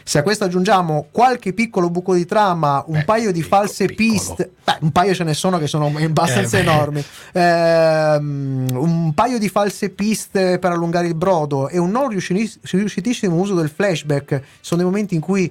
[0.07, 3.87] Se a questo aggiungiamo qualche piccolo buco di trama, un Beh, paio di piccolo, false
[3.87, 4.11] piccolo.
[4.11, 9.39] piste, beh, un paio ce ne sono che sono abbastanza Eh, enormi, ehm, un paio
[9.39, 14.43] di false piste per allungare il brodo e un non riusciti- riuscitissimo uso del flashback,
[14.61, 15.51] sono dei momenti in cui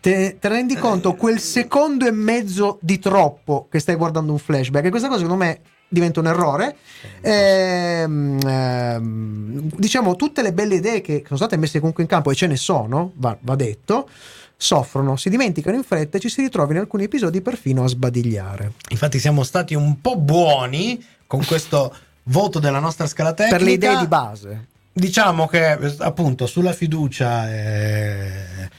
[0.00, 4.86] te, te rendi conto quel secondo e mezzo di troppo che stai guardando un flashback.
[4.86, 6.76] E questa cosa secondo me diventa un errore
[7.20, 12.34] Ehm, ehm, diciamo tutte le belle idee che sono state messe comunque in campo e
[12.34, 14.08] ce ne sono va, va detto
[14.56, 18.72] soffrono, si dimenticano in fretta e ci si ritrova in alcuni episodi perfino a sbadigliare
[18.88, 21.94] Infatti siamo stati un po' buoni con questo
[22.24, 23.56] voto della nostra scala tecnica.
[23.56, 28.70] per le idee di base Diciamo che eh, appunto sulla fiducia eh,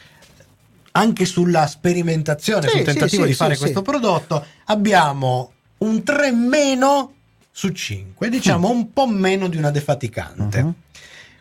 [0.94, 3.84] anche sulla sperimentazione, Sì, sul sì, tentativo sì, di fare sì, questo sì.
[3.84, 7.14] prodotto, abbiamo un 3 meno
[7.52, 10.64] su 5, diciamo un po' meno di una defaticante.
[10.64, 10.74] Mhm.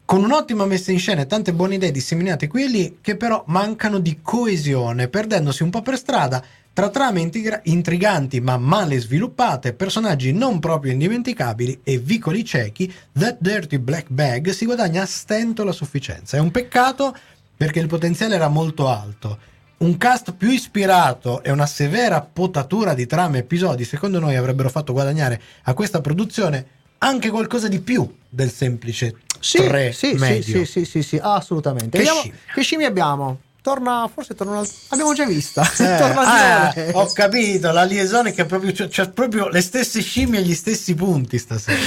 [0.04, 3.42] Con un'ottima messa in scena e tante buone idee disseminate qui e lì, che però
[3.46, 6.44] mancano di coesione, perdendosi un po' per strada
[6.74, 13.36] tra trame intriga- intriganti ma male sviluppate, personaggi non proprio indimenticabili e vicoli ciechi, That
[13.38, 16.36] Dirty Black Bag si guadagna a stento la sufficienza.
[16.36, 17.16] È un peccato
[17.56, 19.38] perché il potenziale era molto alto.
[19.84, 24.70] Un cast più ispirato e una severa potatura di trame e episodi, secondo noi, avrebbero
[24.70, 26.66] fatto guadagnare a questa produzione
[26.98, 30.64] anche qualcosa di più del semplice sì, 3 sì, sì, medio.
[30.64, 32.38] sì, sì, sì, sì, assolutamente Che Vediamo- scimmia.
[32.54, 33.38] che scimmia abbiamo?
[33.60, 36.90] Torna, forse torna una- abbiamo già vista Eh, torna ah, Giole.
[36.94, 40.94] ho capito, la liaison che proprio c'è, c'è proprio le stesse scimmie e gli stessi
[40.94, 41.78] punti stasera.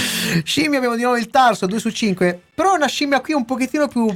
[0.43, 3.45] Scimmia abbiamo di nuovo il tarso 2 su 5 però è una scimmia qui un
[3.45, 4.07] pochettino più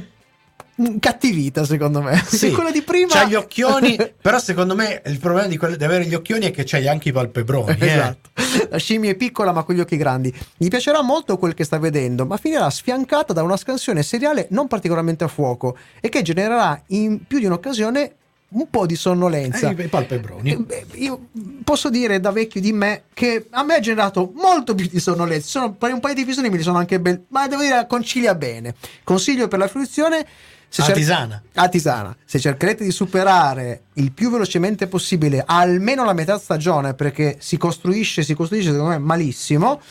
[0.98, 5.46] cattivita secondo me Sì, quella di prima C'ha gli occhioni, però secondo me il problema
[5.48, 7.76] di, quello- di avere gli occhioni è che c'hai anche i palpebroni.
[7.78, 7.86] eh.
[7.86, 8.30] Esatto.
[8.70, 10.32] La scimmia è piccola ma con gli occhi grandi.
[10.56, 14.68] Gli piacerà molto quel che sta vedendo, ma finirà sfiancata da una scansione seriale non
[14.68, 18.14] particolarmente a fuoco e che genererà in più di un'occasione
[18.54, 19.70] un po' di sonnolenza.
[19.70, 20.66] Eh, i palpebroni.
[20.68, 21.28] Eh, Io
[21.64, 25.46] posso dire da vecchio di me che a me ha generato molto più di sonnolenza.
[25.48, 28.34] Sono, per un paio di episodi me li sono anche ben, ma devo dire concilia
[28.34, 28.74] bene.
[29.04, 30.26] Consiglio per la fruizione.
[30.72, 31.42] Se A cer- tisana.
[31.52, 32.16] a tisana.
[32.24, 38.22] Se cercherete di superare il più velocemente possibile almeno la metà stagione, perché si costruisce,
[38.22, 39.82] si costruisce secondo me malissimo,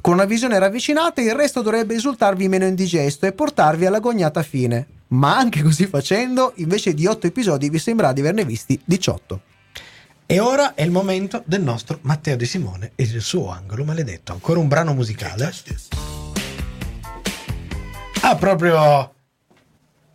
[0.00, 4.86] con una visione ravvicinata, il resto dovrebbe risultarvi meno indigesto e portarvi all'agognata fine.
[5.08, 9.40] Ma anche così facendo, invece di 8 episodi, vi sembra di averne visti 18.
[10.24, 14.30] E ora è il momento del nostro Matteo De Simone e del suo angolo maledetto.
[14.30, 15.52] Ancora un brano musicale.
[18.20, 19.14] Ah, proprio.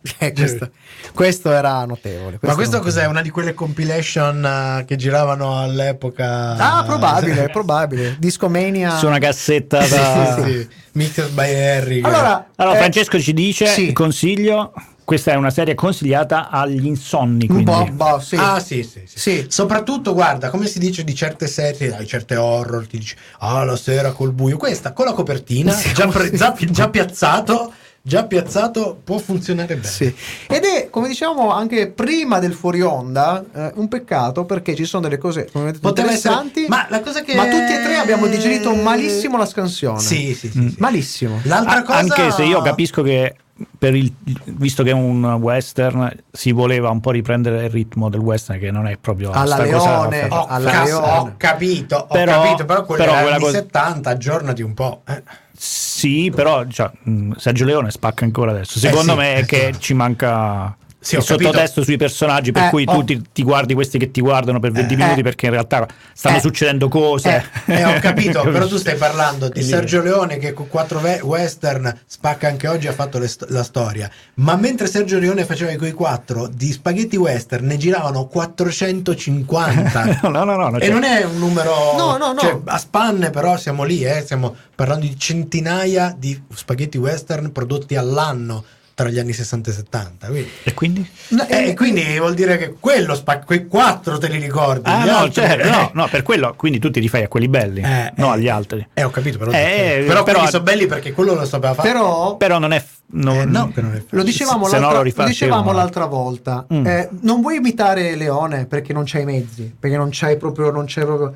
[0.18, 0.70] Eh, questo,
[1.14, 2.38] questo era notevole.
[2.42, 3.06] Ma questo era cos'è?
[3.06, 3.06] notevole.
[3.18, 6.56] Una di quelle compilation eh, che giravano all'epoca?
[6.56, 8.16] Ah, probabile, probabile.
[8.18, 8.96] Discomania.
[8.98, 10.42] Su una cassetta Sì, da...
[10.44, 10.68] sì, sì.
[10.92, 12.00] Mixed by Harry.
[12.02, 13.92] Allora, Allora, eh, Francesco ci dice, sì.
[13.92, 14.72] consiglio,
[15.04, 17.64] questa è una serie consigliata agli insonni, un quindi...
[17.70, 18.36] po', boh, sì.
[18.38, 19.18] Ah, sì, sì, sì.
[19.18, 19.46] Sì.
[19.48, 23.76] Soprattutto, guarda, come si dice di certe serie, dai, certe horror, ti dici, ah, la
[23.76, 24.58] sera col buio.
[24.58, 27.72] Questa con la copertina, Sì, già, pre- già- già piazzato,
[28.06, 29.86] già piazzato può funzionare bene.
[29.88, 30.14] Sì.
[30.46, 35.04] Ed è, come diciamo anche prima del fuori onda, eh, un peccato perché ci sono
[35.04, 36.64] delle cose Poteva interessanti.
[36.64, 40.00] essere- ma la cosa che- ma tutti e tre abbiamo digerito malissimo la scansione.
[40.00, 40.68] Sì, sì, sì.
[40.68, 40.74] sì.
[40.78, 41.40] Malissimo.
[41.44, 43.36] L'altra A- cosa Anche se io capisco che
[43.78, 44.12] per il,
[44.44, 48.70] visto che è un western si voleva un po' riprendere il ritmo del western che
[48.70, 50.20] non è proprio Alla sta cosa Leone.
[50.28, 50.40] fatta.
[50.42, 51.06] Ho, alla ca- Leone.
[51.18, 55.00] ho capito, ho Però- capito, però però quella anni cosa- 70, aggiornati un po'.
[55.06, 55.22] eh.
[55.66, 58.78] Sì, però cioè, mh, Sergio Leone spacca ancora adesso.
[58.78, 62.68] Secondo sì, me eh è che ci manca Sì, il sottotesto sui personaggi, per Eh,
[62.70, 65.22] cui ho- tu ti, ti guardi questi che ti guardano per 20 Eh, minuti eh.
[65.22, 67.44] perché in realtà stanno Eh, succedendo cose.
[67.66, 71.20] Eh, eh, ho capito, però tu stai parlando di Sergio Leone che con quattro ve-
[71.22, 74.10] western spacca anche oggi ha fatto sto- la storia.
[74.36, 80.22] Ma mentre Sergio Leone faceva quei quattro di spaghetti western ne giravano 450.
[80.34, 82.38] No, no, no, no, e cioè- non è un numero No, no, no.
[82.40, 87.94] cioè, a spanne, però siamo lì, eh, stiamo parlando di centinaia di spaghetti western prodotti
[87.94, 88.64] all'anno
[88.94, 90.26] tra gli anni 60 e 70.
[90.28, 91.10] Quindi, E quindi?
[91.30, 94.82] No, eh, e quindi vuol dire che quello spa- quei quattro te li ricordi.
[94.88, 95.70] Ah no, altri- certo, eh.
[95.70, 98.48] no, no, per quello quindi tu ti rifai a quelli belli, Eh, no eh, agli
[98.48, 98.86] altri.
[98.94, 101.88] Eh, ho capito, però, Eh, però, però- quelli sono belli perché quello lo sapeva fare.
[101.88, 102.78] Però Però non è...
[102.78, 105.72] f- non- Eh, no, non è lo dicevamo, Se no l'altra, lo rifaccio lo dicevamo
[105.72, 106.66] l'altra volta.
[106.72, 106.86] Mm.
[106.86, 110.70] Eh, non vuoi imitare Leone perché non c'hai i mezzi, perché non c'hai proprio.
[110.70, 111.34] Non c'è proprio...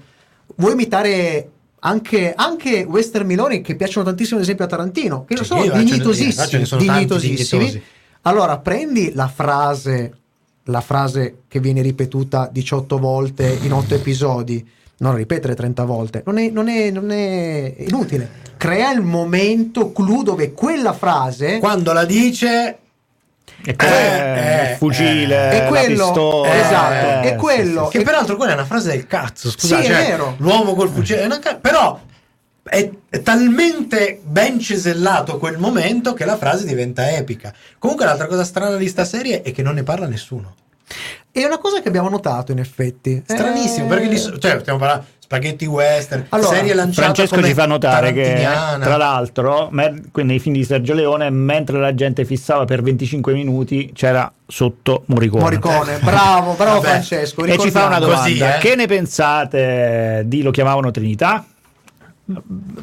[0.57, 1.49] Vuoi imitare
[1.81, 6.47] anche, anche Western Miloni che piacciono tantissimo, ad esempio, a Tarantino, che Sì, sono dignitosissimi.
[6.49, 7.65] ce ne sono dignitosissimi.
[7.67, 7.83] dignitosi.
[8.23, 10.13] Allora prendi la frase,
[10.65, 14.69] la frase che viene ripetuta 18 volte in 8 episodi.
[15.01, 18.29] Non ripetere 30 volte, non è, non è- non è inutile.
[18.57, 22.79] Crea il momento clou dove quella frase Quando la dice
[23.65, 26.55] E poi Eh, il fucile, eh, e quello- la pistola.
[26.55, 29.83] esatto, eh, e quello- che e- peraltro quella è una frase del cazzo, scusa, Sì,
[29.83, 30.35] è cioè, vero.
[30.39, 31.99] l'uomo col fucile, è ca- però
[32.63, 37.53] è, è talmente ben cesellato quel momento che la frase diventa epica.
[37.79, 40.55] Comunque l'altra cosa strana di sta serie è che non ne parla nessuno.
[41.31, 43.23] È una cosa che abbiamo notato in effetti.
[43.27, 47.67] Stranissimo, Eh, perché di cioè, stiamo parlando spaghetti western, Allora, serie lanciata Francesco ci fa
[47.67, 48.47] notare che
[48.81, 54.33] tra l'altro nei film di Sergio Leone mentre la gente fissava per 25 minuti c'era
[54.47, 56.87] sotto Morricone, Morricone, bravo, bravo Vabbè.
[56.89, 57.45] Francesco.
[57.45, 58.57] e ci fa una domanda Così, eh.
[58.59, 61.45] che ne pensate di lo chiamavano Trinità?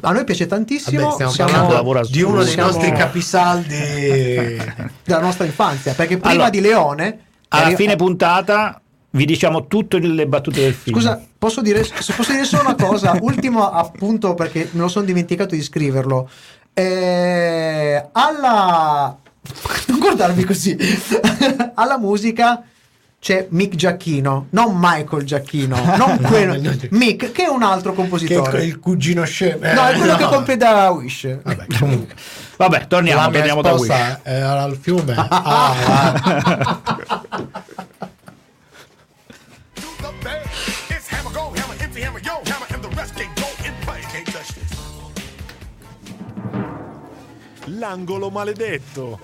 [0.01, 1.01] A noi piace tantissimo.
[1.01, 3.75] Vabbè, stiamo siamo- di uno dei siamo- nostri capisaldi
[5.03, 8.79] della nostra infanzia, perché prima Allora, di Leone alla arri- fine puntata
[9.11, 12.75] vi diciamo tutte le battute del film Scusa, posso dire, se posso dire solo una
[12.75, 13.15] cosa?
[13.21, 16.27] Ultimo appunto perché me lo sono dimenticato di scriverlo.
[16.73, 19.15] Eh, alla
[19.87, 20.75] non guardarmi così.
[21.75, 22.63] alla musica
[23.19, 26.59] c'è Mick Giacchino, non Michael Giacchino, non quello,
[26.91, 28.63] Mick che è un altro che è compositore.
[28.65, 29.59] il cugino scemo.
[29.71, 30.29] no, è quello Eh, che no.
[30.29, 31.37] compie da Wish.
[31.43, 32.15] Vabbè, comunque.
[32.57, 35.13] vabbè torniamo, la torniamo da Wish era al fiume.
[35.17, 36.79] Ah,
[47.77, 49.19] L'angolo maledetto.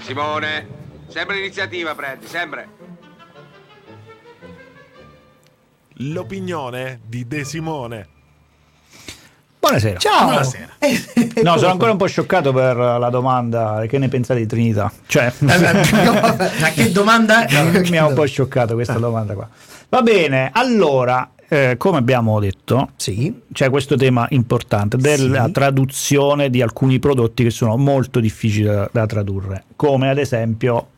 [0.00, 0.66] Simone,
[1.08, 2.68] sempre l'iniziativa prendi, sempre.
[5.98, 8.08] L'opinione di De Simone.
[9.60, 10.24] buonasera Ciao.
[10.24, 10.72] Buonasera.
[11.42, 15.32] no sono ancora un po' scioccato per la domanda che ne pensate di Trinità cioè
[15.38, 17.80] Ma che domanda è?
[17.88, 19.48] mi ha un po' scioccato questa domanda qua.
[19.88, 23.32] Va bene, allora, eh, come abbiamo detto, Sì.
[23.52, 25.52] c'è questo tema importante della Sì.
[25.52, 30.88] traduzione di alcuni prodotti che sono molto difficili da, da tradurre, come ad esempio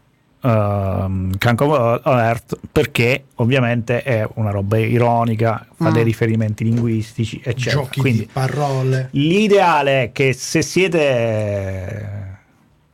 [0.42, 5.92] ehm, Cank on Earth, perché ovviamente è una roba ironica, fa Mm.
[5.92, 7.82] dei riferimenti linguistici, eccetera.
[7.82, 9.08] Giochi Quindi di parole.
[9.12, 12.38] L'ideale è che se siete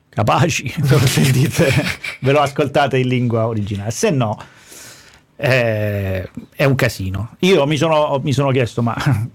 [0.08, 1.68] capaci, lo sentite,
[2.20, 4.38] ve lo ascoltate in lingua originale, se no
[5.44, 7.34] eh, è un casino.
[7.40, 8.94] Io mi sono, mi sono chiesto, ma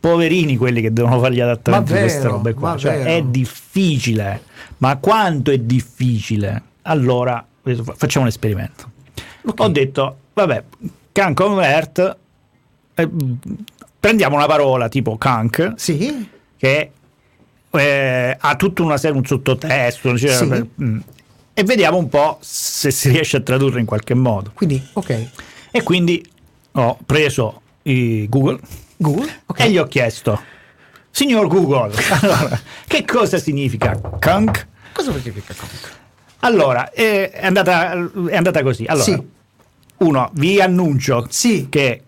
[0.00, 3.10] poverini quelli che devono fare gli adattamenti Ma di queste vero, robe qua, cioè, vero.
[3.10, 4.42] è difficile,
[4.78, 6.62] ma quanto è difficile?
[6.82, 7.44] Allora
[7.96, 8.90] facciamo un esperimento.
[9.56, 10.64] Ho detto, vabbè,
[11.12, 12.16] Kank on Earth,
[12.94, 13.08] eh,
[14.00, 16.28] prendiamo una parola tipo Kank, Sì.
[16.56, 16.90] che
[17.70, 20.46] eh, ha tutta una serie, un sottotesto, cioè, Sì.
[20.48, 20.98] per- mm,
[21.58, 24.50] e vediamo un po' se si riesce a tradurre in qualche modo.
[24.52, 25.26] Quindi, ok.
[25.70, 26.22] E quindi
[26.72, 28.58] ho preso i Google
[28.98, 29.40] Google.
[29.46, 29.60] Ok.
[29.60, 30.38] e gli ho chiesto,
[31.10, 34.66] signor Google, allora, che cosa significa Kank?
[34.92, 35.94] Cosa dire Kank?
[36.40, 37.92] Allora, eh, è andata,
[38.28, 38.84] è andata così.
[38.86, 39.22] Allora, Sì.
[39.98, 41.68] uno, vi annuncio Sì.
[41.70, 42.02] che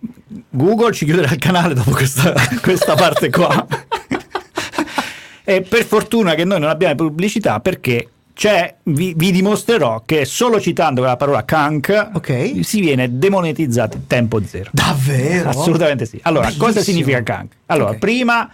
[0.51, 3.67] Google ci chiuderà il canale dopo questa, questa parte qua.
[5.49, 8.07] E per fortuna che noi non abbiamo pubblicità perché
[8.39, 12.61] c'è, vi, vi dimostrerò che solo citando la parola kank Ok.
[12.63, 14.71] si viene demonetizzati tempo zero.
[14.73, 15.49] Davvero?
[15.49, 16.21] Assolutamente sì.
[16.23, 16.85] Allora, cosa Bellissimo.
[16.85, 17.53] significa kank?
[17.67, 17.99] Allora, Ok.
[17.99, 18.49] prima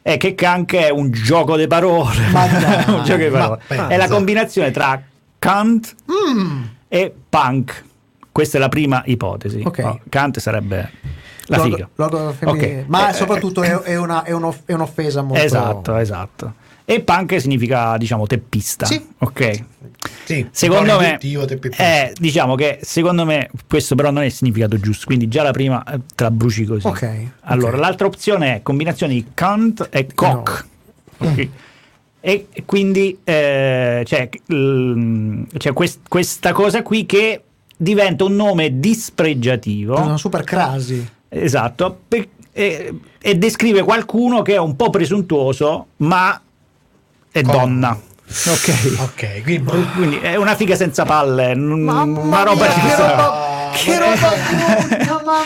[0.00, 2.28] è che kank è un gioco di parole.
[2.32, 2.44] Ma
[2.88, 3.60] un gioco di parole.
[3.66, 4.98] È la combinazione tra
[5.38, 6.62] Kant Mm.
[6.88, 7.84] e punk.
[8.32, 9.60] Questa è la prima ipotesi.
[9.66, 9.80] Ok.
[9.84, 10.90] Oh, Kant sarebbe
[11.48, 11.86] la figa.
[11.94, 12.78] logo femminile.
[12.80, 12.84] Ok.
[12.88, 15.42] Ma Eh, soprattutto è, è una- è uno- è un'offesa molto...
[15.44, 16.54] Esatto, esatto.
[16.90, 18.86] E punk significa, diciamo, teppista.
[18.86, 18.98] Sì.
[19.18, 19.64] Ok.
[20.24, 21.18] Sì, Secondo me,
[21.76, 25.50] eh, diciamo che secondo me questo però non è il significato giusto, quindi già la
[25.50, 26.86] prima eh, te la bruci così.
[26.86, 27.10] Ok,
[27.40, 27.80] Allora, ok.
[27.80, 30.66] l'altra opzione è combinazione di Kant e Koch.
[31.18, 31.48] Ok.
[32.20, 37.42] E e quindi eh, c'è, c'è quest- questa cosa qui che
[37.76, 40.00] diventa un nome dispregiativo.
[40.00, 41.06] Una super crasi.
[41.28, 46.40] Esatto, per- e, e descrive qualcuno che è un po' presuntuoso, ma
[47.30, 47.52] è Come?
[47.56, 48.00] donna.
[48.46, 48.96] Ok.
[49.00, 49.70] Ok, quindi.
[49.94, 54.34] Quindi è una figa senza palle, n- Mamma una roba mia, che roba, che roba
[54.88, 55.42] brutta, mamma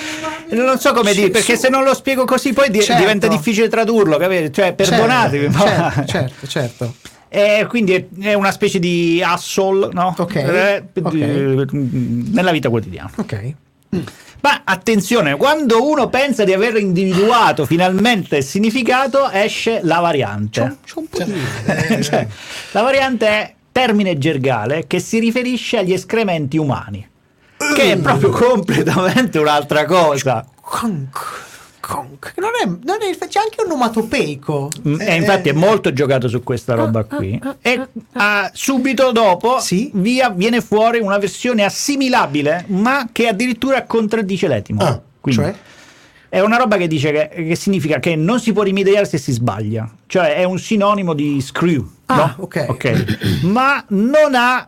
[0.51, 0.65] mia.
[0.65, 3.01] Non so come dire, perché se non lo spiego così poi di- Certo.
[3.01, 4.51] diventa difficile tradurlo, capite?
[4.51, 6.95] Cioè, perdonatemi, Certo, ma- certo, certo, certo.
[7.29, 10.15] Eh, quindi è, una specie di asshole, no?
[10.19, 11.15] Ok, Eh, ok.
[11.15, 13.11] eh, nella vita quotidiana.
[13.17, 13.55] Ok.
[14.43, 20.79] Ma attenzione, quando uno pensa di aver individuato finalmente il significato, esce la variante.
[20.85, 22.03] C'è un po' di...
[22.03, 22.27] Cioè,
[22.73, 27.09] la variante è termine gergale che si riferisce agli escrementi umani,
[27.57, 30.45] che è proprio completamente un'altra cosa.
[31.85, 32.35] Conk.
[32.37, 34.71] Non è, non è, c'è anche un onomatopeico.
[34.87, 37.41] Mm, E infatti è molto giocato su questa roba qui.
[37.61, 39.91] E ah, subito dopo Sì?
[39.95, 44.81] via, viene fuori una versione assimilabile, ma che addirittura contraddice l'etimo.
[44.83, 45.55] Ah, Quindi cioè?
[46.29, 49.33] È una roba che dice che, che significa che non si può rimediare se si
[49.33, 52.45] sbaglia, cioè è un sinonimo di screw, Ah, no?
[52.45, 53.41] ok.
[53.43, 54.67] ma non ha,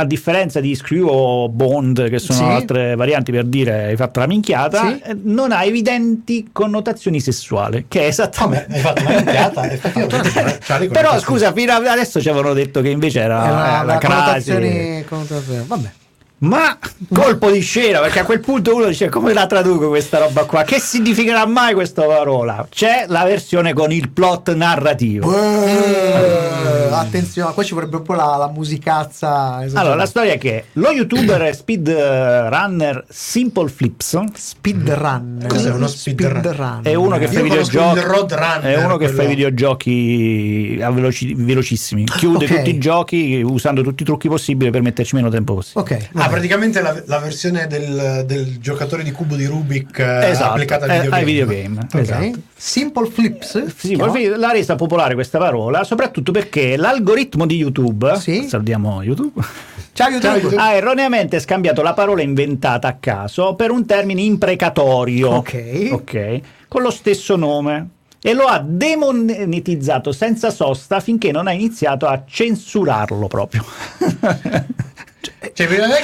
[0.00, 2.44] a differenza di screw o bond, che sono Sì.
[2.44, 5.00] altre varianti per dire hai fatto la minchiata, Sì.
[5.04, 8.72] eh, non ha evidenti connotazioni sessuali, che è esattamente...
[8.74, 9.68] Hai fatto una minchiata?
[9.70, 13.82] Effettivamente c'ha le Però scusa, fino a adesso ci avevano detto che invece era, la,
[13.84, 14.52] la crasi.
[15.08, 15.64] connotazione.
[15.66, 15.90] Vabbè.
[16.40, 16.78] Ma
[17.12, 20.62] colpo di scena, perché a quel punto uno dice come la traduco questa roba qua?
[20.62, 22.64] Che significherà mai questa parola?
[22.70, 25.34] C'è la versione con il plot narrativo.
[25.36, 29.58] Eh, attenzione, qua ci vorrebbe un po' la, la musicazza.
[29.58, 29.80] esagerata.
[29.80, 35.44] Allora, la storia è che lo youtuber speedrunner Simple Flips Speedrun.
[35.48, 36.80] Cos'è uno speedrun?
[36.82, 37.98] è uno che fa videogiochi
[38.62, 42.56] è uno che fa videogiochi a veloci- velocissimi chiude Ok.
[42.56, 46.08] tutti i giochi usando tutti i trucchi possibili per metterci meno tempo possibile Ok.
[46.14, 50.86] Ah, praticamente la, la versione del, del giocatore di cubo di Rubik eh, esatto applicata
[50.86, 51.16] eh, al videogame.
[51.16, 51.94] ai videogame Ok.
[51.94, 52.38] esatto.
[52.60, 53.66] Simple Flips.
[53.76, 58.48] Sì, l'ha resa popolare questa parola, soprattutto perché l'algoritmo di YouTube, Sì.
[58.48, 59.40] salutiamo YouTube,
[59.92, 60.34] Ciao YouTube.
[60.38, 60.56] YouTube.
[60.62, 65.88] ha erroneamente scambiato la parola inventata a caso per un termine imprecatorio, Ok.
[65.92, 67.88] ok, con lo stesso nome.
[68.20, 73.64] E lo ha demonetizzato senza sosta finché non ha iniziato a censurarlo proprio.
[75.52, 75.94] Cioè, prima no?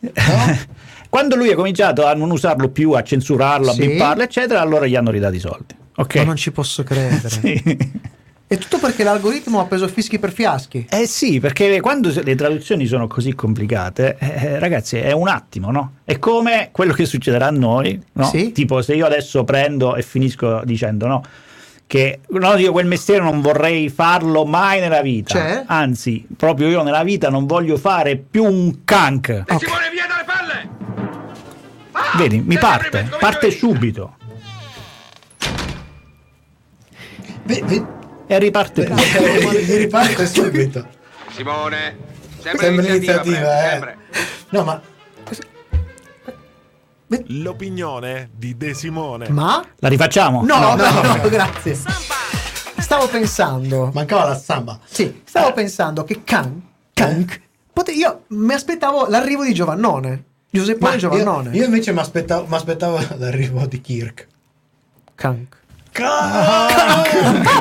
[1.08, 3.82] Quando lui ha cominciato a non usarlo più, a censurarlo, Sì.
[3.82, 5.74] a bipparlo, eccetera, allora gli hanno ridato i soldi.
[5.96, 6.16] Ok.
[6.16, 7.28] Ma non ci posso credere.
[7.40, 8.16] Sì.
[8.48, 10.86] È tutto perché l'algoritmo ha preso fischi per fiaschi.
[10.88, 15.96] Eh sì, perché quando le traduzioni sono così complicate, eh, ragazzi, è un attimo, no?
[16.02, 18.24] È come quello che succederà a noi, no?
[18.24, 18.50] Sì.
[18.52, 21.22] Tipo se io adesso prendo e finisco dicendo, no?
[21.86, 25.34] Che no, io quel mestiere non vorrei farlo mai nella vita.
[25.34, 25.64] Cioè?
[25.66, 29.44] Anzi, proprio io nella vita non voglio fare più un cank.
[29.58, 30.68] Simone, via dalle palle!
[31.92, 34.16] Ah, Vedi, mi parte, parte subito
[37.44, 37.96] Ve- ve-
[38.28, 39.02] e riparte pure.
[39.64, 40.86] Gli riparte subito.
[41.34, 41.96] Simone,
[42.40, 43.70] sempre, Sempre iniziativa, iniziativa, Fred, eh.
[43.70, 43.96] sempre.
[44.50, 44.82] No, ma
[47.28, 49.30] L'opinione di De Simone.
[49.30, 49.64] Ma?
[49.78, 50.44] La rifacciamo?
[50.44, 51.74] No, no, no, grazie.
[52.78, 53.90] Stavo pensando.
[53.94, 54.78] mancava la samba.
[54.84, 56.62] Sì, stavo pensando che Can,
[56.92, 57.40] Kank,
[57.72, 60.24] pote- io mi aspettavo l'arrivo di Giovannone.
[60.50, 61.50] Giuseppe Giovannone.
[61.50, 62.46] io, io invece mi aspettavo,
[63.16, 64.26] l'arrivo di Kirk.
[65.14, 65.56] Kank.
[66.04, 67.04] Ah!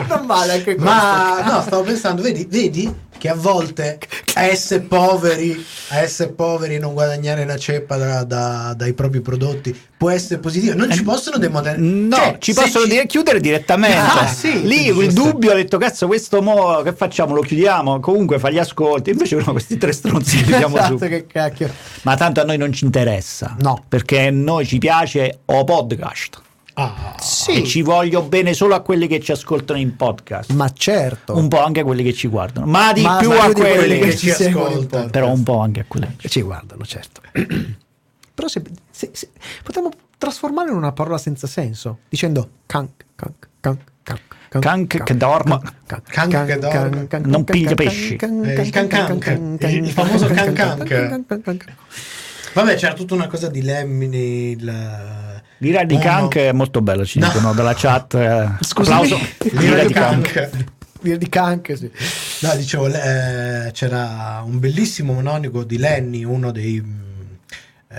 [0.08, 0.84] non male anche questo.
[0.84, 3.98] Ma no, stavo pensando, vedi, vedi che a volte
[4.36, 9.22] a essere poveri, a essere poveri e non guadagnare una ceppa da- da- dai propri
[9.22, 10.76] prodotti può essere positivo.
[10.76, 11.82] Non ci possono demodernare.
[11.82, 13.98] No, Cioè, ci possono dire chiudere direttamente.
[13.98, 15.32] Ah, sì, Lì il giusto.
[15.32, 17.34] dubbio ha detto: Cazzo, questo mo che facciamo?
[17.34, 18.00] Lo chiudiamo?
[18.00, 19.10] Comunque fa gli ascolti.
[19.10, 21.08] Invece, no, questi tre stronzi li chiudiamo esatto, su.
[21.08, 21.72] che cacchio.
[22.04, 23.56] Ma tanto a noi non ci interessa.
[23.62, 23.84] No.
[23.88, 26.42] Perché a noi ci piace o podcast.
[26.80, 27.62] Ah, Sì.
[27.62, 30.52] E ci voglio bene solo a quelli che ci ascoltano in podcast.
[30.52, 31.36] Ma certo.
[31.36, 33.76] Un po' anche a quelli che ci guardano, ma di Ma- più ma a quelli,
[33.76, 35.10] quelli che, che ci ascoltano.
[35.10, 36.16] però un po' anche a quelli.
[36.18, 37.22] Che ci guardano, certo.
[38.38, 38.62] Però se,
[38.92, 39.30] se- se-
[39.64, 44.22] potremmo trasformarlo in una parola senza senso, dicendo canc, canc, canc, canc.
[44.60, 45.60] Canc che dorma.
[45.88, 47.08] Canc che dorma.
[47.26, 48.14] Non piglia pesci.
[48.14, 49.62] Il can canc.
[49.64, 51.26] Il famoso can canc.
[52.54, 54.52] Vabbè, c'era tutta una cosa di Lemmy.
[54.52, 55.27] Il...
[55.60, 57.28] L'ira di Uno- Kank è molto bella, ci No.
[57.28, 58.14] dicono dalla chat.
[58.16, 59.12] eh, Scusami.
[59.12, 59.28] applauso.
[59.60, 60.49] L'ira di canc.
[61.01, 61.89] Via di canc, sì.
[62.41, 66.84] No, dicevo, eh, c'era un bellissimo monologo di Lenny, uno dei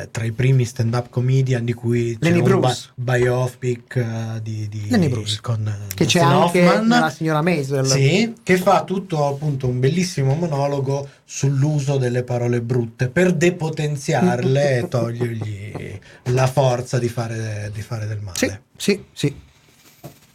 [0.02, 2.90] eh, tra i primi stand-up comedian di cui Lenny Bruce.
[2.94, 5.38] biopic eh, di, di- Lenny Bruce.
[5.40, 7.86] con eh, Che c'è anche nella signora Maisel.
[7.86, 14.88] Sì, che fa tutto appunto un bellissimo monologo sull'uso delle parole brutte per depotenziarle e
[14.88, 18.36] togliergli la forza di fare, di fare del male.
[18.38, 19.46] Sì, sì, sì.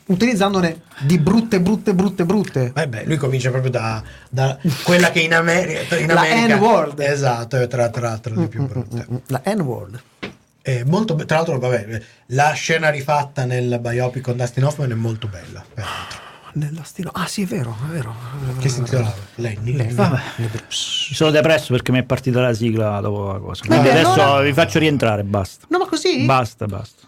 [0.05, 2.73] Utilizzandone di brutte, brutte, brutte, brutte.
[2.75, 6.99] Eh beh, lui comincia proprio da, da quella che in, America in La America N-word.
[6.99, 9.05] Esatto, è tra, tra, tra le più Mm, mm, brutte.
[9.09, 9.17] mm, mm.
[9.27, 10.01] La N-word.
[10.61, 14.93] È molto be- tra l'altro, vabbè, la scena rifatta nel biopic con Dustin Hoffman è
[14.95, 15.63] molto bella.
[15.73, 16.21] peraltro.
[16.55, 17.09] Nella stilo.
[17.13, 18.13] Ah, sì, è vero, è vero.
[18.59, 19.91] Che si intitolava Lenny.
[19.93, 20.19] Vabbè.
[20.37, 23.63] Mi sono depresso perché mi è partita la sigla dopo la cosa.
[23.65, 25.65] Quindi Vabbè, adesso allora- vi faccio rientrare, basta.
[25.69, 26.23] No, ma così?
[26.25, 27.07] Basta, basta.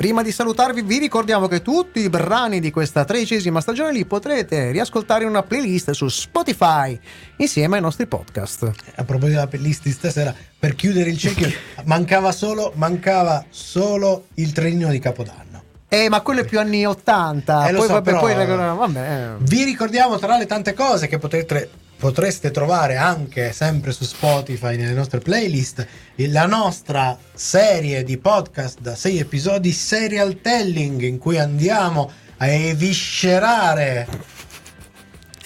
[0.00, 4.70] Prima di salutarvi vi ricordiamo che tutti i brani di questa tredicesima stagione li potrete
[4.70, 6.98] riascoltare in una playlist su Spotify
[7.36, 8.62] insieme ai nostri podcast.
[8.94, 11.50] A proposito della playlist di stasera, per chiudere il cerchio,
[11.84, 15.62] mancava solo, mancava solo il trenino di Capodanno.
[15.86, 17.68] Eh, ma quello è più anni 80.
[17.68, 18.98] Eh, poi, so, vabbè, però- poi vabbè.
[19.00, 19.36] eh.
[19.40, 21.68] Vi ricordiamo tra le tante cose che potrete,
[22.00, 25.86] potreste trovare anche sempre su Spotify nelle nostre playlist
[26.16, 34.08] la nostra serie di podcast da sei episodi serial telling in cui andiamo a eviscerare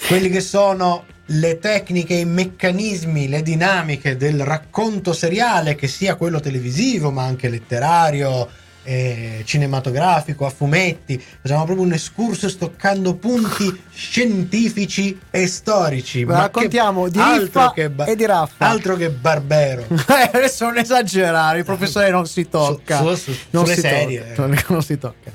[0.07, 6.39] quelli che sono le tecniche, i meccanismi, le dinamiche del racconto seriale, che sia quello
[6.39, 8.47] televisivo ma anche letterario,
[8.85, 11.21] eh, cinematografico, a fumetti.
[11.41, 16.23] Facciamo proprio un escursus toccando punti scientifici e storici.
[16.25, 18.65] Ma raccontiamo che- di altro Riffa che ba- e di Raffa.
[18.65, 19.85] Altro che Barbero.
[20.15, 22.97] Eh, adesso non esagerare, il professore non si tocca.
[22.99, 24.33] Su- su- su- non si serie.
[24.33, 24.63] tocca.
[24.75, 25.31] Non si tocca.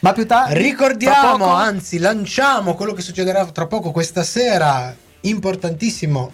[0.00, 0.58] Ma più tardi.
[0.58, 4.94] Ricordiamo, poco- anzi, lanciamo quello che succederà tra poco questa sera.
[5.24, 6.32] Importantissimo,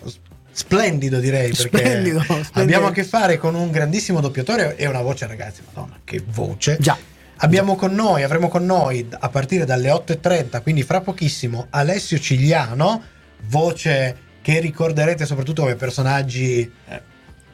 [0.59, 1.53] splendido direi.
[1.53, 2.51] Perché Splendido, splendido.
[2.55, 5.63] abbiamo a che fare con un grandissimo doppiatore e una voce, ragazzi.
[5.73, 6.77] Madonna, che voce!
[6.81, 6.99] Già.
[7.41, 13.01] Abbiamo con noi, avremo con noi a partire dalle 8.30, quindi fra pochissimo, Alessio Cigliano,
[13.47, 17.03] voce che ricorderete soprattutto come personaggi eh,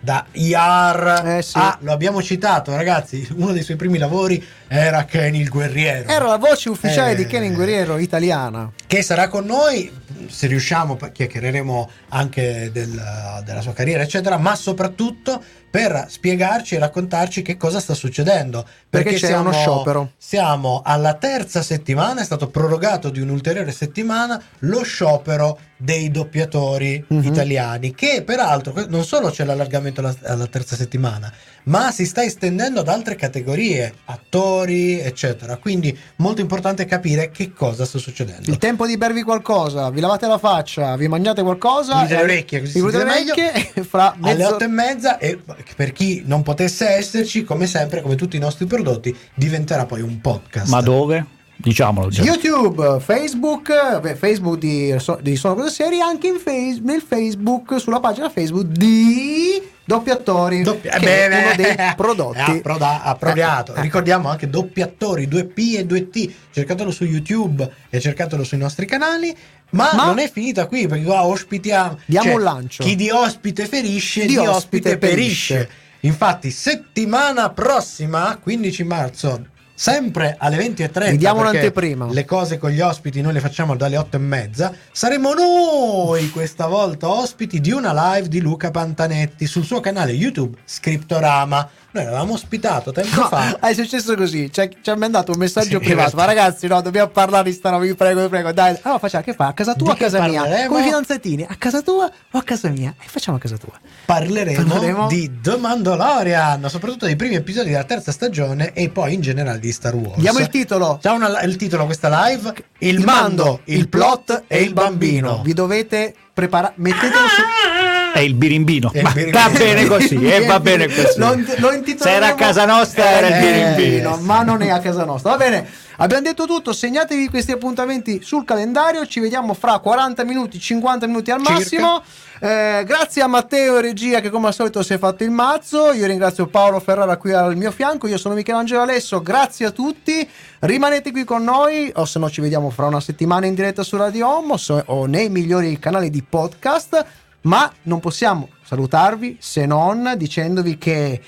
[0.00, 1.36] da IAR.
[1.36, 1.58] Eh, sì.
[1.58, 3.28] Ah, lo abbiamo citato, ragazzi.
[3.36, 4.42] Uno dei suoi primi lavori
[4.76, 6.08] era Kenny il guerriero.
[6.08, 7.14] Era la voce ufficiale Eh.
[7.14, 8.72] di Kenin Guerriero italiana.
[8.86, 9.90] che sarà con noi.
[10.28, 17.42] Se riusciamo, chiacchiereremo anche del- della sua carriera, eccetera, ma soprattutto per spiegarci e raccontarci
[17.42, 18.64] che cosa sta succedendo.
[18.88, 20.12] Perché c'è uno sciopero.
[20.16, 27.22] Siamo alla terza settimana, è stato prorogato di un'ulteriore settimana lo sciopero dei doppiatori Mhm.
[27.24, 31.30] italiani, che peraltro non solo c'è l'allargamento alla, alla terza settimana,
[31.64, 35.56] ma si sta estendendo ad altre categorie, attori, eccetera.
[35.56, 38.50] Quindi molto importante capire che cosa sta succedendo.
[38.50, 41.94] Il tempo di bervi qualcosa, vi lavate la faccia, vi mangiate qualcosa.
[41.96, 43.32] Pulite le orecchie, così vi le meglio.
[43.34, 45.38] orecchie fra alle mezzo- otto e mezza e
[45.76, 50.20] per chi non potesse esserci come sempre come tutti i nostri prodotti diventerà poi un
[50.20, 51.26] podcast Ma dove?
[51.56, 52.22] Diciamolo già.
[52.22, 54.92] YouTube, Facebook, beh, Facebook di,
[55.22, 60.98] di Sono Cose Serie, anche in face- nel Facebook, sulla pagina Facebook di Doppiatori, Doppia-
[60.98, 62.38] che eh, è beh, uno dei beh, prodotti.
[62.38, 63.82] è approda- appropriato Eh, eh.
[63.82, 69.36] ricordiamo anche doppiatori 2P e 2T cercatelo su YouTube e cercatelo sui nostri canali
[69.70, 72.82] ma, Ma- non è finita qui perché qua ospitiamo Diamo cioè, un lancio.
[72.82, 74.50] chi di ospite ferisce Di di, ospite
[74.90, 75.54] ospite, perisce.
[75.54, 75.70] perisce.
[76.00, 82.12] infatti settimana prossima 15 marzo sempre alle 20.30 Vi diamo perché un'anteprima.
[82.12, 86.66] le cose con gli ospiti noi le facciamo dalle 8 e mezza saremo noi questa
[86.66, 92.32] volta ospiti di una live di Luca Pantanetti sul suo canale YouTube Scriptorama Noi l'avevamo
[92.32, 93.56] ospitato tempo No, fa.
[93.62, 94.50] è successo così.
[94.52, 96.08] Cioè, ci ha mandato un messaggio Sì, privato.
[96.08, 96.16] esatto.
[96.16, 97.84] Ma ragazzi, no, dobbiamo parlare di sta roba.
[97.84, 98.50] Vi prego, vi prego.
[98.52, 99.46] Dai, allora facciamo che fa?
[99.46, 100.66] A casa tua o a casa mia?
[100.66, 102.92] Come fidanzatini, a casa tua o a casa mia?
[103.00, 103.72] E facciamo a casa tua.
[104.06, 109.20] Parleremo, Parleremo- di The Mandalorian, soprattutto dei primi episodi della terza stagione e poi in
[109.20, 110.18] generale di Star Wars.
[110.18, 110.98] Diamo il titolo.
[111.00, 115.42] Già una- il titolo a questa live: Il, mando, il plot e il bambino.
[115.44, 116.72] Vi dovete preparare.
[116.76, 117.92] Mettetelo su.
[118.14, 118.90] È il birimbino.
[118.92, 119.38] È il birimbino.
[119.42, 121.18] va bene così, e va bene così.
[121.18, 124.10] Lo, lo intitoleremo- Se era a casa nostra era il Eh, birimbino.
[124.10, 125.30] no, ma non è a casa nostra.
[125.32, 126.72] Va bene, abbiamo detto tutto.
[126.72, 129.04] Segnatevi questi appuntamenti sul calendario.
[129.06, 132.02] Ci vediamo fra 40 minuti, 50 minuti al massimo.
[132.40, 135.92] Eh, grazie a Matteo e regia che come al solito si è fatto il mazzo.
[135.92, 138.06] Io ringrazio Paolo Ferrara qui al mio fianco.
[138.06, 139.22] Io sono Michelangelo Alesso.
[139.22, 140.28] Grazie a tutti.
[140.60, 143.96] Rimanete qui con noi o se no ci vediamo fra una settimana in diretta su
[143.96, 147.04] Radio so- o nei migliori canali di podcast.
[147.44, 151.20] Ma non possiamo salutarvi se non dicendovi che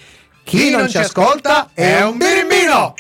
[0.44, 2.94] chi, non, ci ascolta è un birimbino.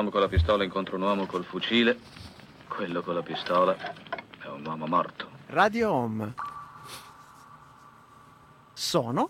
[0.00, 1.98] Uomo con la pistola incontra un uomo col fucile,
[2.68, 5.28] quello con la pistola è un uomo morto.
[5.48, 6.32] Radio Home.
[8.72, 9.28] Sono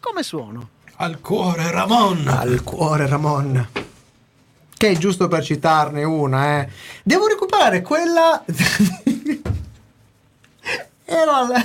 [0.00, 0.70] come suono.
[0.96, 2.26] Al cuore, Ramon.
[2.26, 3.68] Al cuore, Ramon.
[4.76, 6.68] Che è giusto per citarne una, eh.
[7.04, 8.42] Devo recuperare quella.
[11.10, 11.64] Era la,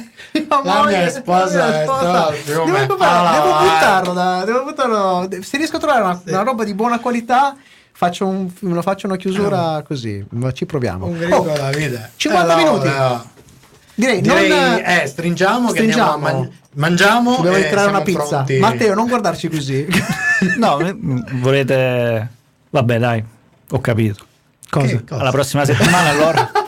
[0.63, 4.13] La mia sposa è stata Devo, come recuperare- fa devo buttarlo.
[4.13, 5.27] da- devo buttarlo.
[5.41, 7.57] Se riesco a trovare una, una roba di buona qualità,
[7.93, 10.23] faccio, un, me lo faccio una chiusura così.
[10.31, 11.05] Ma ci proviamo.
[11.05, 12.09] Un Oh, alla vita.
[12.15, 12.87] 50 Eh, no, minuti.
[12.89, 13.25] no.
[13.95, 16.17] direi, Direi, non, eh, stringiamo, stringiamo.
[16.17, 18.23] man- mangiamo Dobbiamo entrare una pizza.
[18.27, 18.57] pronti.
[18.57, 19.87] Matteo, non guardarci così.
[20.57, 20.93] No, eh,
[21.35, 22.27] volete...
[22.69, 23.23] Vabbè, dai,
[23.69, 24.25] ho capito.
[24.69, 25.01] Cosa?
[25.07, 25.21] Cosa?
[25.21, 26.51] Alla prossima settimana allora.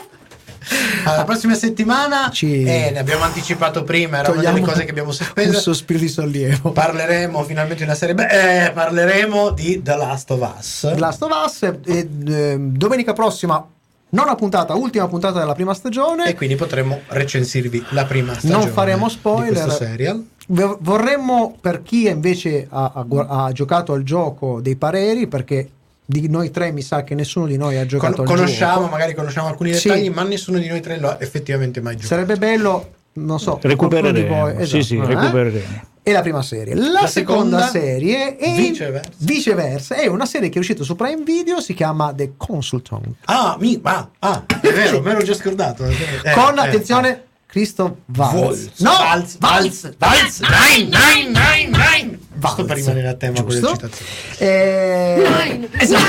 [1.12, 5.10] Alla prossima settimana Ci- eh, ne abbiamo anticipato prima, era una delle cose che abbiamo
[5.10, 5.60] Un sospeso.
[5.60, 6.72] sospiro di sollievo.
[6.72, 10.80] Parleremo finalmente di una serie beh, eh, parleremo di The Last of Us.
[10.92, 13.64] The Last of Us e, eh, domenica prossima
[14.08, 16.28] nona puntata, ultima puntata della prima stagione.
[16.28, 18.64] E quindi potremo recensirvi la prima stagione.
[18.64, 20.24] Non faremo spoiler.
[20.48, 25.68] Vorremmo per chi invece ha, ha ha giocato al gioco dei pareri, perché
[26.08, 28.90] di noi tre mi sa che nessuno di noi ha giocato Con- conosciamo, gioco.
[28.90, 29.88] magari conosciamo alcuni Sì.
[29.88, 32.14] dettagli, ma nessuno di noi tre lo ha effettivamente mai giocato.
[32.14, 34.40] Sarebbe bello, non so, Recupereremo.
[34.52, 35.14] voi- Sì, sì, esatto, eh?
[35.14, 35.84] recupereremo.
[36.08, 36.74] E la prima serie.
[36.76, 39.10] La, La seconda, seconda, serie è viceversa.
[39.16, 43.08] viceversa, è una serie che è uscita su Prime Video, si chiama The Consultant.
[43.24, 45.84] Ah, mi, ah, ah, è vero, me l'ho già scordato.
[45.84, 45.94] Eh,
[46.32, 48.34] Con eh, attenzione Christoph Waltz.
[48.34, 48.80] Waltz.
[48.80, 52.18] No, Waltz, Waltz, Waltz, nein, nein, nein, nein.
[52.40, 52.52] Waltz.
[52.52, 53.76] Sto per rimanere a tema con le Giusto?
[53.76, 54.10] citazioni.
[54.38, 56.04] Eh, esatto.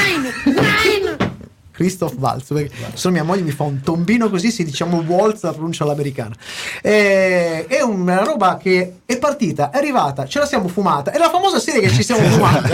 [1.71, 5.43] Christoph Waltz, perché se no mia moglie mi fa un tombino così se diciamo Waltz
[5.43, 6.35] la pronuncia all'americana.
[6.81, 11.29] Eh, è una roba che è partita, è arrivata, ce la siamo fumata, è la
[11.29, 12.71] famosa serie che ci siamo fumati.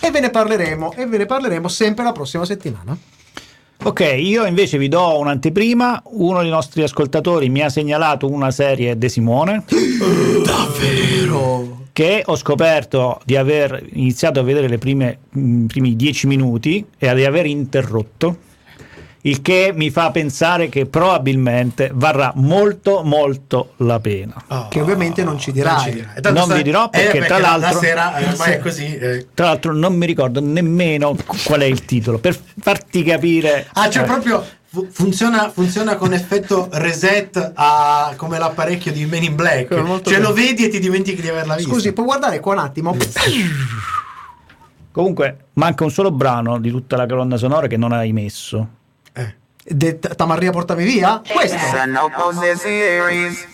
[0.00, 2.96] E ve ne parleremo, e ve ne parleremo sempre la prossima settimana.
[3.84, 6.04] Ok, io invece vi do un'anteprima.
[6.12, 9.64] Uno dei nostri ascoltatori mi ha segnalato una serie De Simone.
[10.44, 11.80] Davvero?
[11.92, 17.12] Che ho scoperto di aver iniziato a vedere le prime, i primi dieci minuti e
[17.12, 18.50] di aver interrotto.
[19.24, 24.34] Il che mi fa pensare che probabilmente varrà molto, molto la pena.
[24.48, 25.74] Oh, Che ovviamente non ci dirai.
[25.74, 26.32] non ci dirai.
[26.34, 28.50] Non sta- vi dirò eh, perché, tra la- l'altro- La sera eh, ormai Sì.
[28.50, 28.96] è così.
[28.96, 29.26] eh.
[29.32, 33.68] Tra l'altro, non mi ricordo nemmeno qual è il titolo per farti capire.
[33.74, 39.22] Ah, cioè Eh, proprio fu- funziona, funziona con effetto reset a- come l'apparecchio di Men
[39.22, 39.68] in Black.
[39.68, 40.28] Cioè bello.
[40.30, 41.70] lo vedi e ti dimentichi di averla vista.
[41.70, 42.96] Scusi, puoi guardare qua un attimo?
[44.90, 48.80] Comunque, manca un solo brano di tutta la colonna sonora che non hai messo.
[49.64, 49.74] Eh.
[49.74, 51.22] De- Tamarria portami via?
[51.32, 51.58] Questo.
[51.86, 53.46] no cose series.